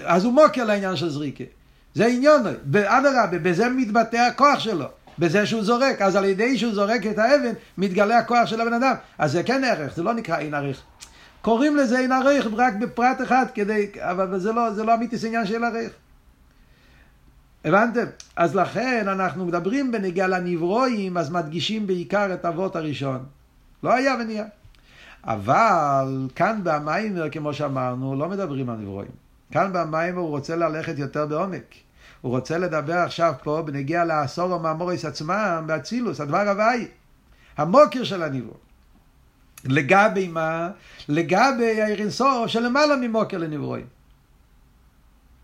[0.06, 1.44] אז הוא מוקר לעניין של זריקה.
[1.94, 2.42] זה עניון,
[2.76, 4.86] אדרבה, בזה מתבטא הכוח שלו.
[5.20, 8.94] בזה שהוא זורק, אז על ידי שהוא זורק את האבן, מתגלה הכוח של הבן אדם.
[9.18, 10.82] אז זה כן ערך, זה לא נקרא עין ערך.
[11.42, 15.46] קוראים לזה עין ערך רק בפרט אחד, כדי, אבל זה לא, זה לא אמיתי, עניין
[15.46, 15.92] של ערך.
[17.66, 18.06] הבנתם?
[18.36, 23.26] אז לכן אנחנו מדברים בנגיעה לנברואים, אז מדגישים בעיקר את אבות הראשון.
[23.84, 24.46] לא היה ונהיה.
[25.26, 29.12] אבל כאן במיימר, כמו שאמרנו, לא מדברים על נברואים.
[29.52, 31.74] כאן במיימר הוא רוצה ללכת יותר בעומק.
[32.22, 36.88] הוא רוצה לדבר עכשיו פה בנגיע לעשור המאמוריס עצמם, באצילוס, הדבר הוואי.
[37.58, 38.56] המוקר של הנברוא.
[39.66, 40.70] לגבי מה?
[41.10, 43.86] לגבי האירינסור שלמעלה ממוקר לנברואים.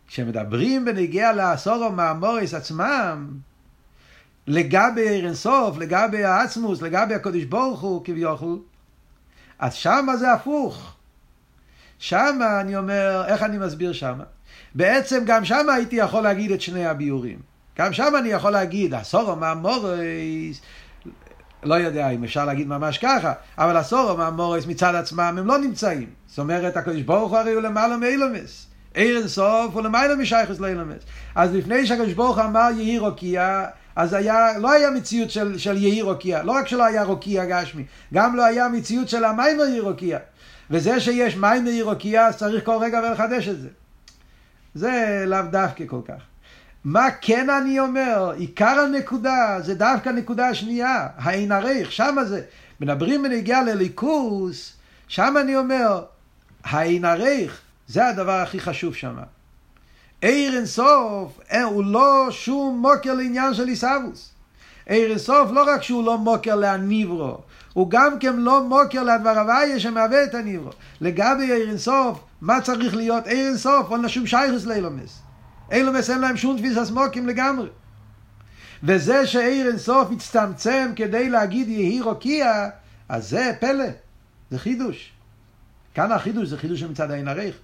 [0.08, 3.28] כשמדברים בנגיע לעשור המאמוריס עצמם,
[4.48, 8.60] לגבי אירנסוף, לגבי העצמוס, לגבי הקודש ברוך הוא כביכול,
[9.60, 10.96] אז שמה זה הפוך.
[12.00, 14.24] שמה אני אומר, איך אני מסביר שמה?
[14.76, 17.40] בעצם גם שמה הייתי יכול להגיד את שני הביורים.
[17.78, 20.62] גם שמה אני יכול להגיד, הסורו מהמורס,
[21.64, 26.10] לא יודע אם אפשר להגיד ממש ככה, אבל הסורו מהמורס מצד עצמם הם לא נמצאים.
[26.28, 28.68] זאת אומרת, הקדוש ברוך הוא הרי הוא למעלה מאילומס.
[28.94, 31.04] עיר אינסוף הוא למעלה משייכוס לאילומס.
[31.36, 36.02] אז לפני שהקדוש ברוך אמר יהי רוקיע, אז היה, לא היה מציאות של, של יהי
[36.02, 40.20] רוקיע, לא רק שלא היה רוקיע גשמי, גם לא היה מציאות של המים יהי רוקיע.
[40.70, 43.68] וזה שיש מים יהי רוקיע, אז צריך כל רגע ולחדש את זה.
[44.76, 46.22] זה לאו דווקא כל כך.
[46.84, 48.32] מה כן אני אומר?
[48.38, 52.42] עיקר הנקודה זה דווקא הנקודה השנייה, האין עריך, שמה זה.
[52.80, 54.74] מדברים בנגיעה לליכוס,
[55.08, 56.04] שם אני אומר,
[56.64, 59.16] האין עריך, זה הדבר הכי חשוב שם.
[60.22, 64.32] עיר אינסוף אה, הוא לא שום מוקר לעניין של עיסאוווס.
[64.86, 67.38] עיר אינסוף לא רק שהוא לא מוקר להניברו,
[67.74, 70.70] הוא גם כן לא מוקר לדבר הוויה שמהווה את הניברו.
[71.02, 73.92] לגבי עיר אינסוף, מה צריך להיות עיר אינסוף?
[73.92, 75.22] אין לה שום שייכוס לאילומס.
[75.72, 77.70] אילומס אין להם שום תפיסת מוקים לגמרי.
[78.84, 82.70] וזה שעיר אינסוף הצטמצם כדי להגיד יהי רוקיע,
[83.10, 83.86] אז זה פלא,
[84.52, 85.12] זה חידוש.
[85.94, 87.56] כאן החידוש זה חידוש מצד העין הריך.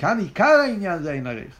[0.00, 1.54] כאן עיקר העניין זה העין הריך.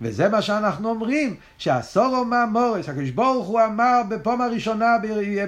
[0.00, 4.96] וזה מה שאנחנו אומרים, שהסורו מהמורס, הקדוש ברוך הוא אמר בפעם הראשונה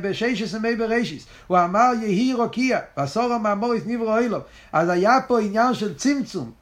[0.02, 4.38] בששס ימי בראשיס, הוא אמר יהי רוקיע, והסורו מהמורס נברו אילו.
[4.72, 6.52] אז היה פה עניין של צמצום,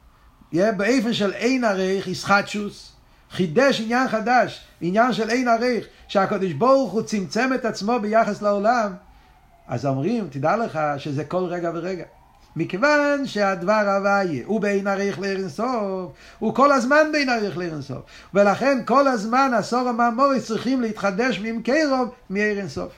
[0.53, 2.91] באיפן של אין עריך, ישחטשוס,
[3.31, 8.93] חידש עניין חדש, עניין של אין עריך, שהקדוש ברוך הוא צמצם את עצמו ביחס לעולם,
[9.67, 12.03] אז אומרים, תדע לך שזה כל רגע ורגע.
[12.57, 18.01] מכיוון שהדבר הוויה הוא בין עריך לאירנסוף, הוא כל הזמן בין עריך לאירנסוף.
[18.33, 22.91] ולכן כל הזמן עשור המאמורי צריכים להתחדש ממקרוב מאירנסוף.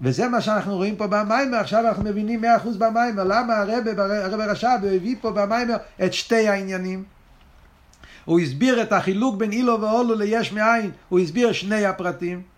[0.00, 4.40] וזה מה שאנחנו רואים פה במיימר, עכשיו אנחנו מבינים מאה אחוז במיימר, למה הרב, הרב
[4.40, 7.04] רש"ב הביא פה במיימר את שתי העניינים.
[8.24, 12.55] הוא הסביר את החילוק בין אילו ואולו ליש מאין, הוא הסביר שני הפרטים.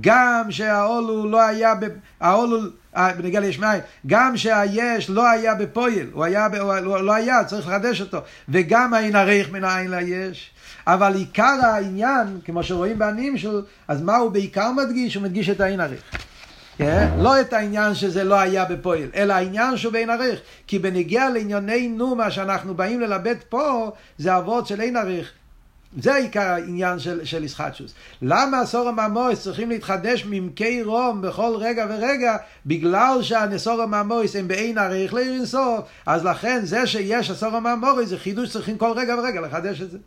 [0.00, 1.74] גם שהאולו לא היה,
[2.20, 2.58] האולו,
[2.96, 6.46] אה, בנגיע ליש מאין, גם שהיש לא היה בפויל, הוא, היה,
[6.84, 10.50] הוא לא היה, צריך לחדש אותו, וגם האין עריך מן העין ליש.
[10.86, 15.14] אבל עיקר העניין, כמו שרואים בעניים שלו, אז מה הוא בעיקר מדגיש?
[15.14, 15.80] הוא מדגיש את העין.
[15.80, 16.16] Yeah,
[16.78, 17.08] כן?
[17.18, 20.40] לא את העניין שזה לא היה בפועל, אלא העניין שהוא בין עריך.
[20.66, 25.32] כי בנגיע לענייננו, מה שאנחנו באים ללבד פה, זה אבות של אין עריך.
[25.98, 27.94] זה עיקר העניין של, של ישחטשוס.
[28.22, 32.36] למה הסורם המויס צריכים להתחדש ממקי רום בכל רגע ורגע?
[32.66, 35.42] בגלל שהנסורם המויס הם באין עריך לעיר
[36.06, 39.98] אז לכן זה שיש הסורם המויס זה חידוש צריכים כל רגע ורגע לחדש את זה.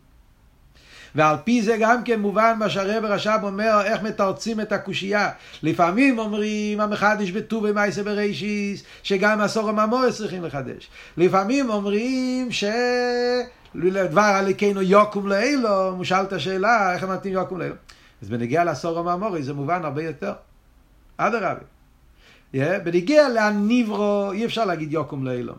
[1.16, 5.30] ועל פי זה גם כן מובן מה שהרב רש"ב אומר, איך מתרצים את הקושייה.
[5.64, 10.90] לפעמים אומרים, המחדש בט"ו במייסה בראשיס, שגם עשור הממורס צריכים לחדש.
[11.18, 12.64] לפעמים אומרים ש...
[13.78, 17.76] לדבר הליקנו יוקום לאילו, הוא שאל את השאלה, איך נותנים יוקום לאילו.
[18.22, 20.34] אז בנגיע לעשור המאמורי זה מובן הרבה יותר.
[21.18, 21.62] אדרבה.
[22.54, 25.54] Yeah, בנגיע להניברו, אי אפשר להגיד יוקום לאילו.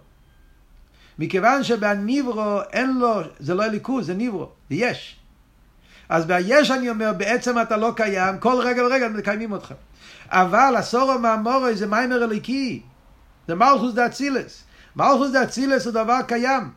[1.19, 5.17] מכיוון שבניברו אין לו, זה לא הליכוז, זה ניברו, זה יש.
[6.09, 9.75] אז ביש אני אומר, בעצם אתה לא קיים, כל רגע ורגע מקיימים אותך.
[10.29, 12.83] אבל הסורו מהמורי זה מיימר אליקי,
[13.49, 14.65] זה מלכוס דה אצילס.
[14.97, 16.71] מלכוס דה אצילס הוא דבר קיים.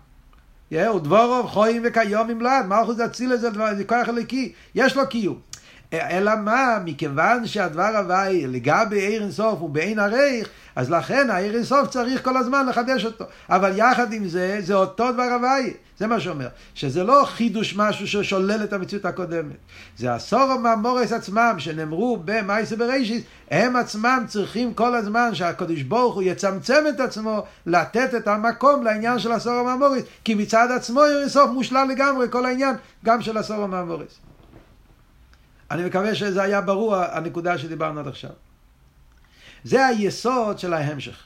[0.72, 3.50] הוא דבורו חויים וכיום עם לעד, מלכוס אצילס זה,
[3.86, 5.51] כוח אליקי, יש לו קיום.
[5.94, 11.90] אלא מה, מכיוון שהדבר הוואי לגבי עיר אינסוף הוא בעין הרייך, אז לכן העיר אינסוף
[11.90, 13.26] צריך כל הזמן לחדש אותו.
[13.50, 15.74] אבל יחד עם זה, זה אותו דבר הוואי.
[16.02, 16.48] זה מה שאומר.
[16.76, 19.56] שזה לא חידוש משהו ששולל את המציאות הקודמת.
[19.98, 26.24] זה הסורו מהמורס עצמם, שנאמרו במייסה בראשיס, הם עצמם צריכים כל הזמן שהקדוש ברוך הוא
[26.24, 31.52] יצמצם את עצמו, לתת את המקום לעניין של הסורו מהמורס, כי מצד עצמו עיר אינסוף
[31.52, 32.76] מושלל לגמרי כל העניין,
[33.06, 34.31] גם של הסורו מהמורס.
[35.72, 38.32] אני מקווה שזה היה ברור הנקודה שדיברנו עד עכשיו.
[39.64, 41.24] זה היסוד של ההמשך.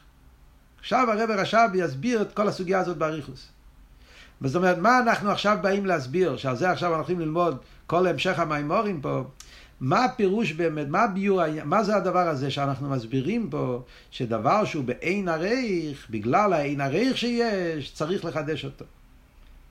[0.80, 3.48] עכשיו הרב רש"ב יסביר את כל הסוגיה הזאת באריכוס.
[4.42, 8.40] זאת אומרת, מה אנחנו עכשיו באים להסביר, שעל זה עכשיו אנחנו הולכים ללמוד כל המשך
[8.40, 9.24] המימורים פה,
[9.80, 15.30] מה הפירוש באמת, מה הביור, מה זה הדבר הזה שאנחנו מסבירים פה, שדבר שהוא באין
[15.30, 18.86] עריך, בגלל האין עריך שיש, צריך לחדש אותו.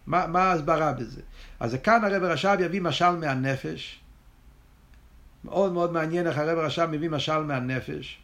[0.06, 1.20] מה, מה ההסברה בזה?
[1.60, 4.03] אז כאן הרב רש"ב יביא משל מהנפש,
[5.44, 8.18] מאוד מאוד מעניין איך הרב רשם מביא משל מהנפש.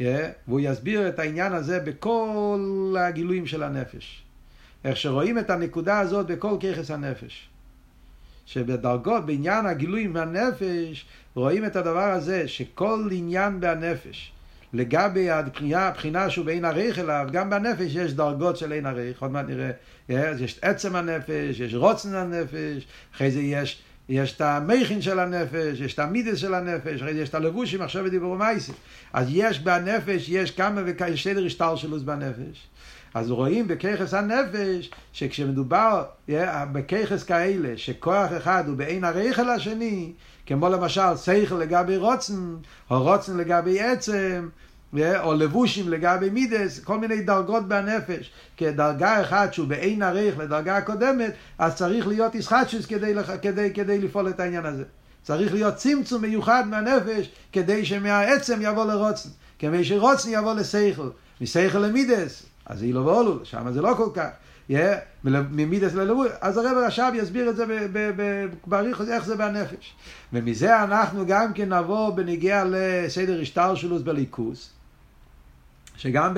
[0.00, 0.02] Yeah,
[0.48, 4.22] והוא יסביר את העניין הזה בכל הגילויים של הנפש.
[4.84, 7.48] איך שרואים את הנקודה הזאת בכל ככס הנפש.
[8.46, 14.32] שבדרגות, בעניין הגילויים מהנפש, רואים את הדבר הזה, שכל עניין בהנפש,
[14.72, 19.30] לגבי הבחינה, הבחינה שהוא בעין עריך אליו, גם בנפש יש דרגות של עין עריך, עוד
[19.30, 19.70] מעט נראה,
[20.40, 25.94] יש עצם הנפש, יש רוצן הנפש, אחרי זה יש יש את המכין של הנפש, יש
[25.94, 28.72] את המידס של הנפש, יש את הלבושים, עכשיו ודיבור מייסי.
[29.12, 32.66] אז יש בנפש, יש כמה וכמה, סדר השתלשלוס בנפש.
[33.14, 36.04] אז רואים בככס הנפש, שכשמדובר
[36.72, 40.12] בככס כאלה, שכוח אחד הוא בעין הרייכל השני,
[40.46, 42.56] כמו למשל שכל לגבי רוצן,
[42.90, 44.48] או רוצן לגבי עצם,
[45.00, 48.30] או לבושים לגבי מידס, כל מיני דרגות בנפש.
[48.56, 54.28] כדרגה אחת שהוא באין עריך לדרגה הקודמת, אז צריך להיות ישחטשוס כדי, כדי, כדי לפעול
[54.28, 54.84] את העניין הזה.
[55.22, 59.28] צריך להיות צמצום מיוחד מהנפש, כדי שמהעצם יבוא לרוצן.
[59.58, 61.08] כמי שרוצן יבוא לשכל.
[61.40, 64.28] משכל למידס, אז אילו ואולו, שם זה לא כל כך.
[64.70, 64.74] Yeah,
[65.24, 67.64] ממידס ללבוש, אז הרב רש"ב יסביר את זה
[68.66, 69.94] באריך איך זה בנפש.
[70.32, 74.70] ומזה אנחנו גם כן נבוא בנגיע לסדר השטר שלוס בליכוס.
[75.96, 76.34] שגם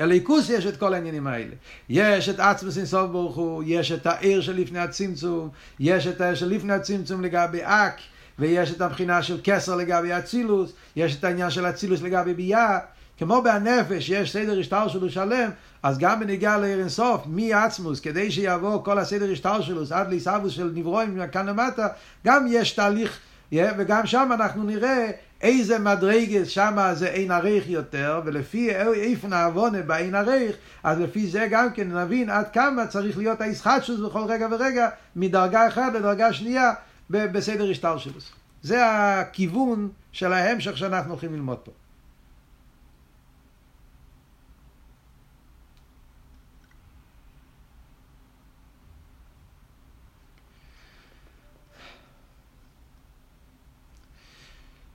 [0.00, 1.54] אליקוס יש את כל העניינים האלה.
[1.88, 5.48] יש את עצמוס אינסוף ברוך הוא, יש את העיר שלפני הצמצום,
[5.80, 7.94] יש את העיר שלפני הצמצום לגבי אק,
[8.38, 12.78] ויש את הבחינה של כסר לגבי אצילוס, יש את העניין של אצילוס לגבי ביאה.
[13.18, 15.50] כמו בהנפש יש סדר השטר שלו שלם,
[15.82, 21.20] אז גם בניגיע לעיר אינסוף, מעצמוס, כדי שיבוא כל הסדר שלו עד לעיסאוווס של נברואים
[21.32, 21.88] כאן למטה,
[22.26, 23.18] גם יש תהליך,
[23.52, 25.10] וגם שם אנחנו נראה
[25.42, 31.48] איזה מדרגס שם זה אין עריך יותר, ולפי איפה נעוונה באין עריך, אז לפי זה
[31.50, 36.72] גם כן נבין עד כמה צריך להיות הישחטשוס בכל רגע ורגע, מדרגה אחת לדרגה שנייה
[37.10, 38.12] בסדר השטר שלו.
[38.62, 41.72] זה הכיוון של ההמשך שאנחנו הולכים ללמוד פה.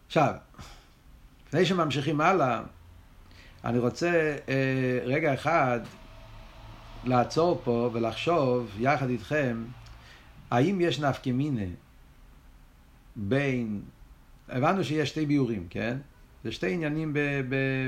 [0.08, 0.34] עכשיו,
[1.48, 2.62] לפני שממשיכים הלאה,
[3.66, 5.80] אני רוצה אה, רגע אחד
[7.04, 9.64] לעצור פה ולחשוב יחד איתכם,
[10.52, 11.66] האם יש נפקא מינה
[13.16, 13.82] בין,
[14.50, 15.98] הבנו שיש שתי ביורים, כן?
[16.44, 17.14] זה שתי עניינים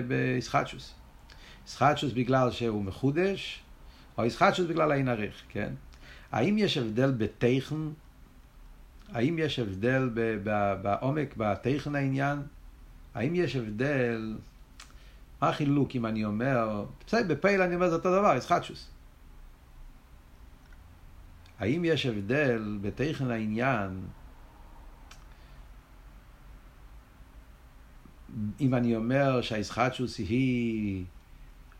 [0.07, 0.95] בישחטשוס.
[1.67, 3.63] ישחטשוס בגלל שהוא מחודש,
[4.17, 5.73] או ישחטשוס בגלל העין ערך, כן?
[6.31, 7.75] האם יש הבדל בתכן
[9.13, 10.09] האם יש הבדל
[10.81, 12.41] בעומק, בתכן העניין?
[13.15, 14.37] האם יש הבדל,
[15.41, 18.89] מה החילוק אם אני אומר, בסדר, בפייל אני אומר זה אותו דבר, ישחטשוס.
[21.59, 24.01] האם יש הבדל בתכן העניין
[28.61, 31.05] אם אני אומר שהישחטשוס היא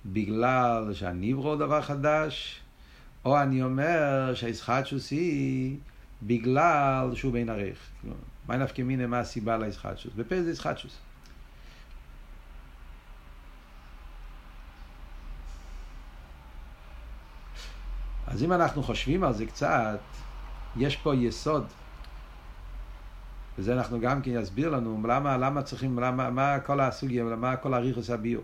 [0.05, 2.61] בגלל שהניברו דבר חדש,
[3.25, 5.77] או אני אומר שהישחטשוס היא
[6.23, 7.77] בגלל שהוא בין ערך.
[8.47, 10.13] מה נפקא מיני, מה הסיבה לישחטשוס?
[10.15, 10.97] בפה זה ישחטשוס.
[18.27, 19.99] אז אם אנחנו חושבים על זה קצת,
[20.77, 21.65] יש פה יסוד,
[23.57, 27.73] וזה אנחנו גם כן יסביר לנו, למה, למה צריכים, למה, מה כל הסוגיה, מה כל
[27.73, 28.43] הריחוס הביור.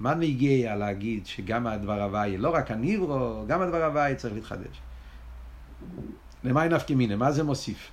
[0.00, 4.80] מה נגיע להגיד שגם הדבר הוואי, לא רק הניברו, גם הדבר הוואי צריך להתחדש.
[6.44, 7.16] למה היא נפקא מינה?
[7.16, 7.90] מה זה מוסיף?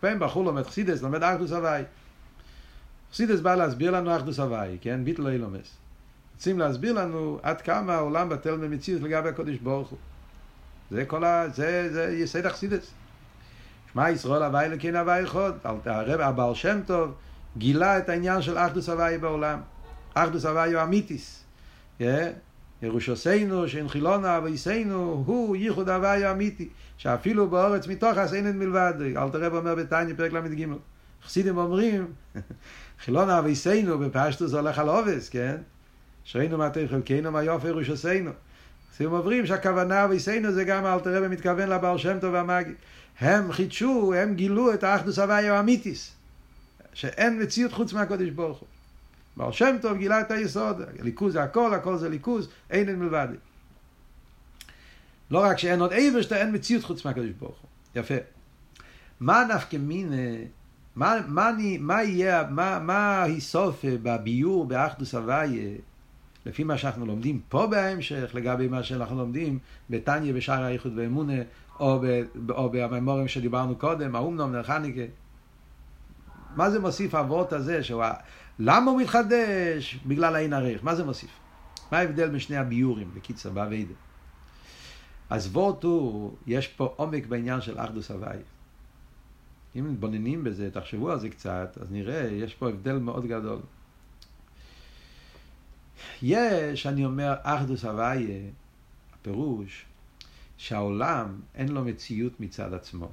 [0.00, 1.82] פעם בחור לומד חסידס, לומד אחדוס הוואי.
[3.12, 5.04] חסידס בא להסביר לנו אחדוס הוואי, כן?
[5.04, 5.76] ביטל לא אילומס.
[6.34, 9.98] רוצים להסביר לנו עד כמה העולם בטל במציאות לגבי הקודש ברוך הוא.
[10.90, 11.48] זה כל ה...
[11.48, 12.90] זה, זה יסד החסידס.
[13.92, 15.52] שמע ישראל הוואי לכן הוואי אחד.
[15.64, 17.14] הרב הבעל שם טוב
[17.58, 19.60] גילה את העניין של אחדוס הוואי בעולם.
[20.14, 21.44] אחדוס הוואי הוא אמיתיס.
[22.86, 22.90] Yeah.
[22.90, 29.74] ירושוסנו, שהנחילונה ואיסנו, הוא ייחוד הוואי אמיתי, שאפילו באורץ מתוך עשיין מלבד, אל תראה אומר
[29.74, 30.66] בתניא פרק ל"ג.
[31.24, 32.06] חסידים אומרים,
[33.04, 35.56] חילונה ואיסנו בפשטוס הולך על עובס, כן?
[36.24, 38.30] שראינו מה תהיה חלקנו מה יופי ירושוסנו.
[38.92, 42.72] חסידים אומרים שהכוונה ואיסנו זה גם אל תראה מתכוון לבעל שם טוב והמאגי.
[43.20, 46.12] הם חידשו, הם גילו את האחדוס הוואי האמיתיס,
[46.94, 48.68] שאין מציאות חוץ מהקודש ברוך הוא.
[49.36, 53.28] בעל שם טוב גילה את היסוד, ליכוז זה הכל, הכל זה ליכוז, אין אין מלבד.
[55.30, 57.70] לא רק שאין עוד עבר, שאתה אין מציאות חוץ מהקדוש ברוך הוא.
[57.94, 58.14] יפה.
[59.20, 60.16] מה נפקא מינה,
[60.96, 65.76] מה, מה, מה יהיה, מה, מה היסוף בביור, באחדוס הוויה,
[66.46, 69.58] לפי מה שאנחנו לומדים פה בהמשך, לגבי מה שאנחנו לומדים
[69.90, 71.42] בתניא, בשער האיחוד ואמונה,
[71.80, 75.00] או, ב, או בממורים שדיברנו קודם, האומנום, נרחניקה.
[76.56, 78.04] מה זה מוסיף האבות הזה, שהוא
[78.58, 79.98] למה הוא מתחדש?
[80.06, 80.84] בגלל העין ערך.
[80.84, 81.30] מה זה מוסיף?
[81.92, 83.94] מה ההבדל בין שני הביורים, בקיצר, באביידה?
[85.30, 88.38] אז וורט הוא, יש פה עומק בעניין של אחדוס הוואי.
[89.76, 93.58] אם מתבוננים בזה, תחשבו על זה קצת, אז נראה, יש פה הבדל מאוד גדול.
[96.22, 98.50] יש, אני אומר, אחדוס הוואי,
[99.14, 99.84] הפירוש,
[100.56, 103.10] שהעולם אין לו מציאות מצד עצמו.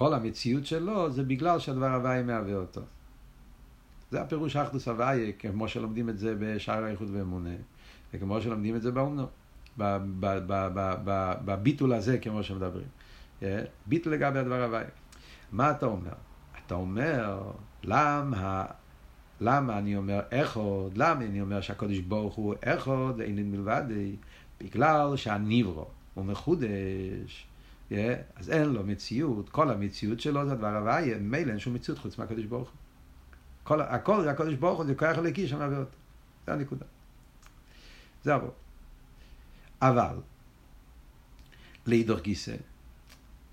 [0.00, 2.80] כל המציאות שלו זה בגלל שהדבר הוואי מהווה אותו.
[4.10, 7.50] זה הפירוש אחדוס הוואי, כמו שלומדים את זה בשער האיחוד ואמונה,
[8.14, 9.26] וכמו שלומדים את זה באומנו,
[11.44, 12.86] בביטול הזה, כמו שמדברים.
[13.86, 14.84] ביטול לגבי הדבר הוואי.
[15.52, 16.12] מה אתה אומר?
[16.66, 17.42] אתה אומר,
[17.82, 18.66] למה,
[19.40, 24.16] למה אני אומר איכות, למה אני אומר שהקודש ברוך הוא איכות, אין מלבדי,
[24.60, 27.49] בגלל שהניברו הוא מחודש.
[28.36, 32.18] אז אין לו מציאות, כל המציאות שלו זה הדבר הוויה, ממילא אין שום מציאות חוץ
[32.18, 32.76] מהקדוש ברוך הוא.
[33.62, 35.96] כל, הכל זה הקדוש ברוך הוא, זה כוח אלוקי שמביא אותו.
[36.46, 36.84] זה הנקודה.
[38.22, 38.50] זה הרוב.
[39.82, 40.16] אבל,
[41.86, 42.54] לאידוך גיסא,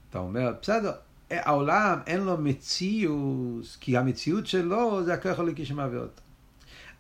[0.10, 0.92] אתה אומר, בסדר,
[1.30, 6.22] העולם אין לו מציאות, כי המציאות שלו זה הכוח אלוקי שמביא אותו.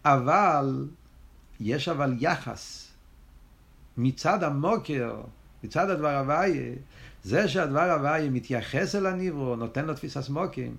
[0.05, 0.88] אבל
[1.59, 2.91] יש אבל יחס
[3.97, 5.21] מצד המוקר,
[5.63, 6.73] מצד הדבר הוויה,
[7.28, 10.75] זה שהדבר הוויה מתייחס אל הניברו, נותן לו תפיסת מוקים,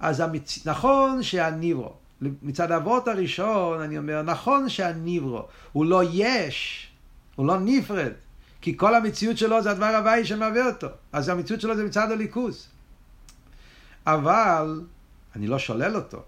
[0.00, 0.66] אז המצ...
[0.66, 6.88] נכון שהניברו, מצד האבות הראשון אני אומר, נכון שהניברו הוא לא יש,
[7.36, 8.12] הוא לא נפרד,
[8.60, 12.68] כי כל המציאות שלו זה הדבר הוואי שמהווה אותו, אז המציאות שלו זה מצד הליכוס.
[14.06, 14.80] אבל
[15.36, 16.22] אני לא שולל אותו.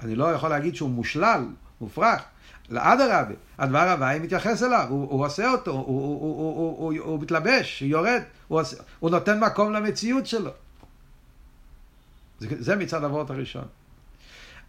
[0.00, 1.44] אני לא יכול להגיד שהוא מושלל,
[1.80, 2.22] מופרך.
[2.70, 7.20] אדרבה, הדבר הוואי מתייחס אליו, הוא, הוא עושה אותו, הוא, הוא, הוא, הוא, הוא, הוא
[7.20, 10.50] מתלבש, הוא יורד, הוא, עושה, הוא נותן מקום למציאות שלו.
[12.38, 13.64] זה, זה מצד אבות הראשון.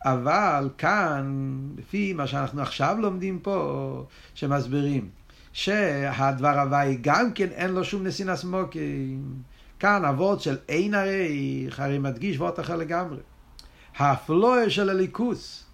[0.06, 5.10] אבל כאן, לפי מה שאנחנו עכשיו לומדים פה, שמסבירים,
[5.54, 9.34] שהדבר הוואי גם כן אין לו שום נסינס מוקים.
[9.80, 13.20] כאן אבות של אין הרי, הרי מדגיש וורט אחר לגמרי.
[13.98, 15.67] האפלואה של הליכוס,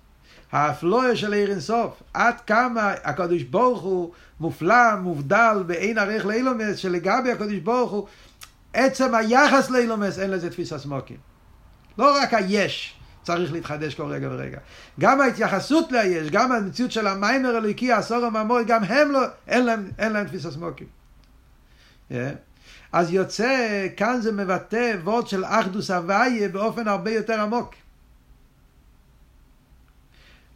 [0.53, 7.31] האפלואה של עיר אינסוף, עד כמה הקדוש ברוך הוא מופלא, מובדל, באין ערך לאילומס, שלגבי
[7.31, 8.07] הקדוש ברוך הוא,
[8.73, 11.17] עצם היחס לאילומס אין לזה תפיסה סמוקים.
[11.97, 14.57] לא רק היש צריך להתחדש כל רגע ורגע.
[14.99, 19.89] גם ההתייחסות ליש, גם המציאות של המיימר אלוהיקי, הסור הממור, גם הם לא, אין להם,
[19.99, 20.87] אין להם תפיסה סמוקים.
[22.11, 22.13] Yeah.
[22.91, 27.73] אז יוצא, כאן זה מבטא וורד של אחדוס הוויה באופן הרבה יותר עמוק.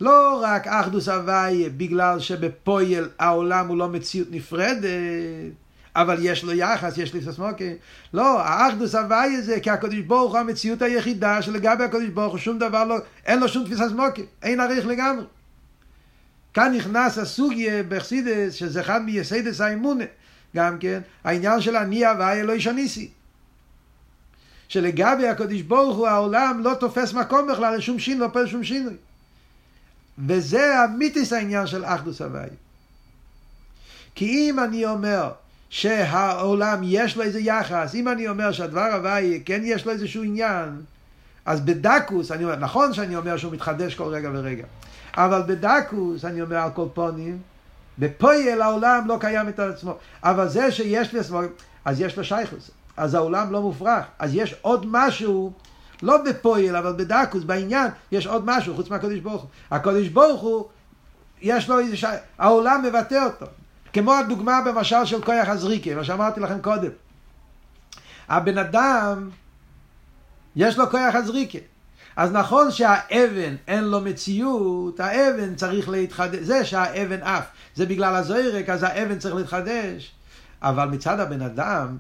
[0.02, 4.90] לא רק אחדוס הוויה בגלל שבפועל העולם הוא לא מציאות נפרדת,
[5.96, 7.74] אבל יש לו יחס, יש לי ססמוקי.
[8.14, 12.60] לא, האחדוס הוויה זה כי הקדוש ברוך הוא המציאות היחידה שלגבי הקדוש ברוך הוא שום
[12.60, 12.96] דבר לא,
[13.26, 15.24] אין לו שום תפיסה סמוקי, אין עריך לגמרי.
[16.54, 20.06] כאן נכנס הסוגיה בחסידס, שזה אחד מייסדס האמונה,
[20.56, 23.10] גם כן, העניין של אני הוויה לא ישניסי.
[24.68, 28.94] שלגבי הקדוש ברוך הוא העולם לא תופס מקום בכלל לשום שינוי, לא פועל שום שינוי.
[30.18, 32.46] וזה המיתיס העניין של אחדוס הוויה.
[34.16, 35.32] כי אם אני אומר
[35.70, 40.82] שהעולם יש לו איזה יחס, אם אני אומר שהדבר הוויה כן יש לו איזשהו עניין,
[41.46, 44.66] אז בדקוס, אני אומר, נכון שאני אומר שהוא מתחדש כל רגע ורגע,
[45.18, 47.40] אבל בדקוס, אני אומר על כל פונים,
[48.00, 51.42] בפועל העולם לא קיים את עצמו, אבל זה שיש לי עצמו,
[51.86, 55.54] אז יש לו שייכוס, אז העולם לא מופרך, אז יש עוד משהו
[56.02, 59.50] לא בפועל, אבל בדקוס, בעניין, יש עוד משהו חוץ מהקדוש ברוך הוא.
[59.72, 60.66] הקדוש ברוך הוא,
[61.42, 62.06] יש לו איזה ש...
[62.38, 63.46] העולם מבטא אותו.
[63.94, 66.92] כמו הדוגמה במשל של כוח הזריקה, מה שאמרתי לכם קודם.
[68.30, 69.30] הבן אדם,
[70.56, 71.60] יש לו כוח הזריקה.
[72.16, 77.46] אז נכון שהאבן אין לו מציאות, האבן צריך להתחדש, זה שהאבן עף,
[77.76, 80.12] זה בגלל הזוירק, אז האבן צריך להתחדש.
[80.62, 81.98] אבל מצד הבן אדם,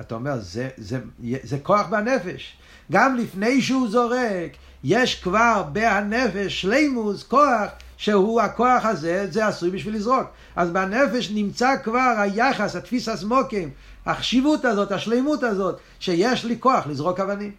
[0.00, 2.56] אתה אומר, זה, זה, זה, זה כוח בנפש.
[2.92, 4.52] גם לפני שהוא זורק,
[4.84, 10.26] יש כבר בהנפש שלימוס כוח שהוא הכוח הזה, זה עשוי בשביל לזרוק.
[10.56, 13.70] אז בנפש נמצא כבר היחס, התפיס הסמוקים,
[14.06, 17.52] החשיבות הזאת, השלימות הזאת, שיש לי כוח לזרוק אבנים.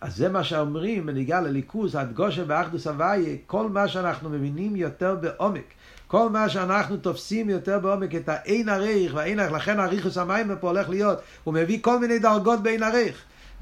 [0.00, 5.64] אז זה מה שאומרים בניגע לליכוז, הדגושה באחדוס הוויה, כל מה שאנחנו מבינים יותר בעומק,
[6.08, 10.68] כל מה שאנחנו תופסים יותר בעומק את האין הריך והאין הריך, לכן הריכוס המים פה
[10.68, 12.82] הולך להיות, הוא מביא כל מיני דרגות באין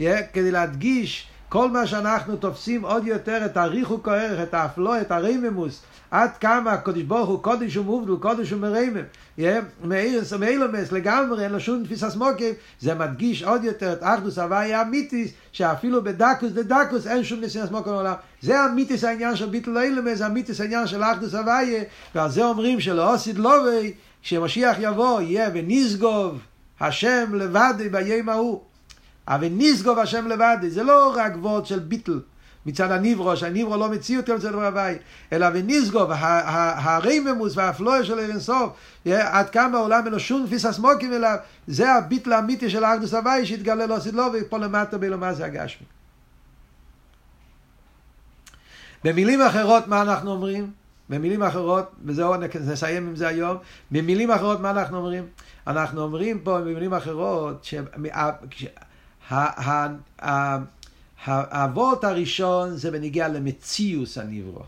[0.00, 5.10] yeah, כדי להדגיש כל מה שאנחנו תופסים עוד יותר את הריחו כערך, את האפלו, את
[5.10, 9.02] הרייממוס, עד כמה הקדוש ברוך הוא קודש ומובדל, קודש ומריימם,
[10.38, 15.30] מאילומס לגמרי, אין לו שום תפיסה סמוקים, זה מדגיש עוד יותר את אחדוס הוויה אמיתיס,
[15.52, 18.14] שאפילו בדקוס דדקוס אין שום נסיעה סמוקים בעולם.
[18.42, 21.82] זה אמיתיס העניין של ביטל אילומס, זה אמיתיס העניין של אחדוס הוויה,
[22.14, 23.92] ועל זה אומרים שלא עשית לובי,
[24.22, 26.38] כשמשיח יבוא, יהיה ונשגוב
[26.80, 28.73] השם לבד ביום ההוא.
[29.28, 32.20] אבל נסגוב השם לבד, זה לא רק וורד של ביטל
[32.66, 34.94] מצד הניברו, שהניברו לא מציאות כאן אצל רבי,
[35.32, 38.72] אלא ונסגוב, הרייממוס והאפלואה של אירנסוף,
[39.06, 43.46] עד כמה העולם אין לו שום תפיסה סמוקים אליו, זה הביטל האמיתי של האחדוס הוואי
[43.46, 45.86] שהתגלה לו סדלו ופה למטה בלומה זה הגשמי.
[49.04, 50.70] במילים אחרות מה אנחנו אומרים?
[51.08, 53.56] במילים אחרות, וזהו נסיים עם זה היום,
[53.90, 55.26] במילים אחרות מה אנחנו אומרים?
[55.66, 57.66] אנחנו אומרים פה במילים אחרות,
[61.26, 64.62] האבות הראשון זה בניגיע למציאוס הניברו.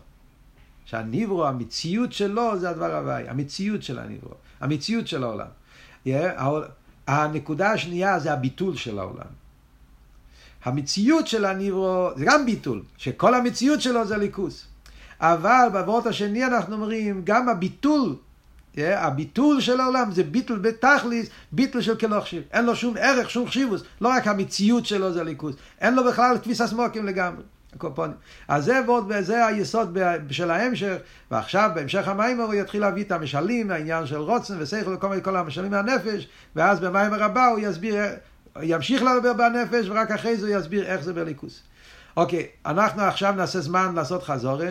[0.85, 5.47] שהניברו, המציאות שלו זה הדבר הוואי, המציאות של הניברו, המציאות של העולם.
[7.07, 9.27] הנקודה השנייה זה הביטול של העולם.
[10.63, 14.65] המציאות של הניברו זה גם ביטול, שכל המציאות שלו זה ליכוס.
[15.19, 18.15] אבל באבות השני אנחנו אומרים, גם הביטול
[18.77, 22.43] הביטול של העולם זה ביטול בתכליס, ביטול של כלוכשיר.
[22.51, 23.83] אין לו שום ערך, שום חשיבוס.
[24.01, 25.55] לא רק המציאות שלו זה ליכוז.
[25.81, 27.43] אין לו בכלל תפיסה סמוקים לגמרי.
[27.75, 28.15] הקופונים.
[28.47, 29.97] אז זה ועוד, זה היסוד
[30.29, 30.95] של ההמשך,
[31.31, 35.35] ועכשיו בהמשך המים הוא יתחיל להביא את המשלים, העניין של רוצן ושכל וכל מיני כל
[35.35, 37.95] המשלים מהנפש, ואז במים הרבה הוא יסביר,
[38.61, 41.61] ימשיך לדבר בנפש, ורק אחרי זה הוא יסביר איך זה בליכוס.
[42.17, 44.69] אוקיי, אנחנו עכשיו נעשה זמן לעשות חזורה.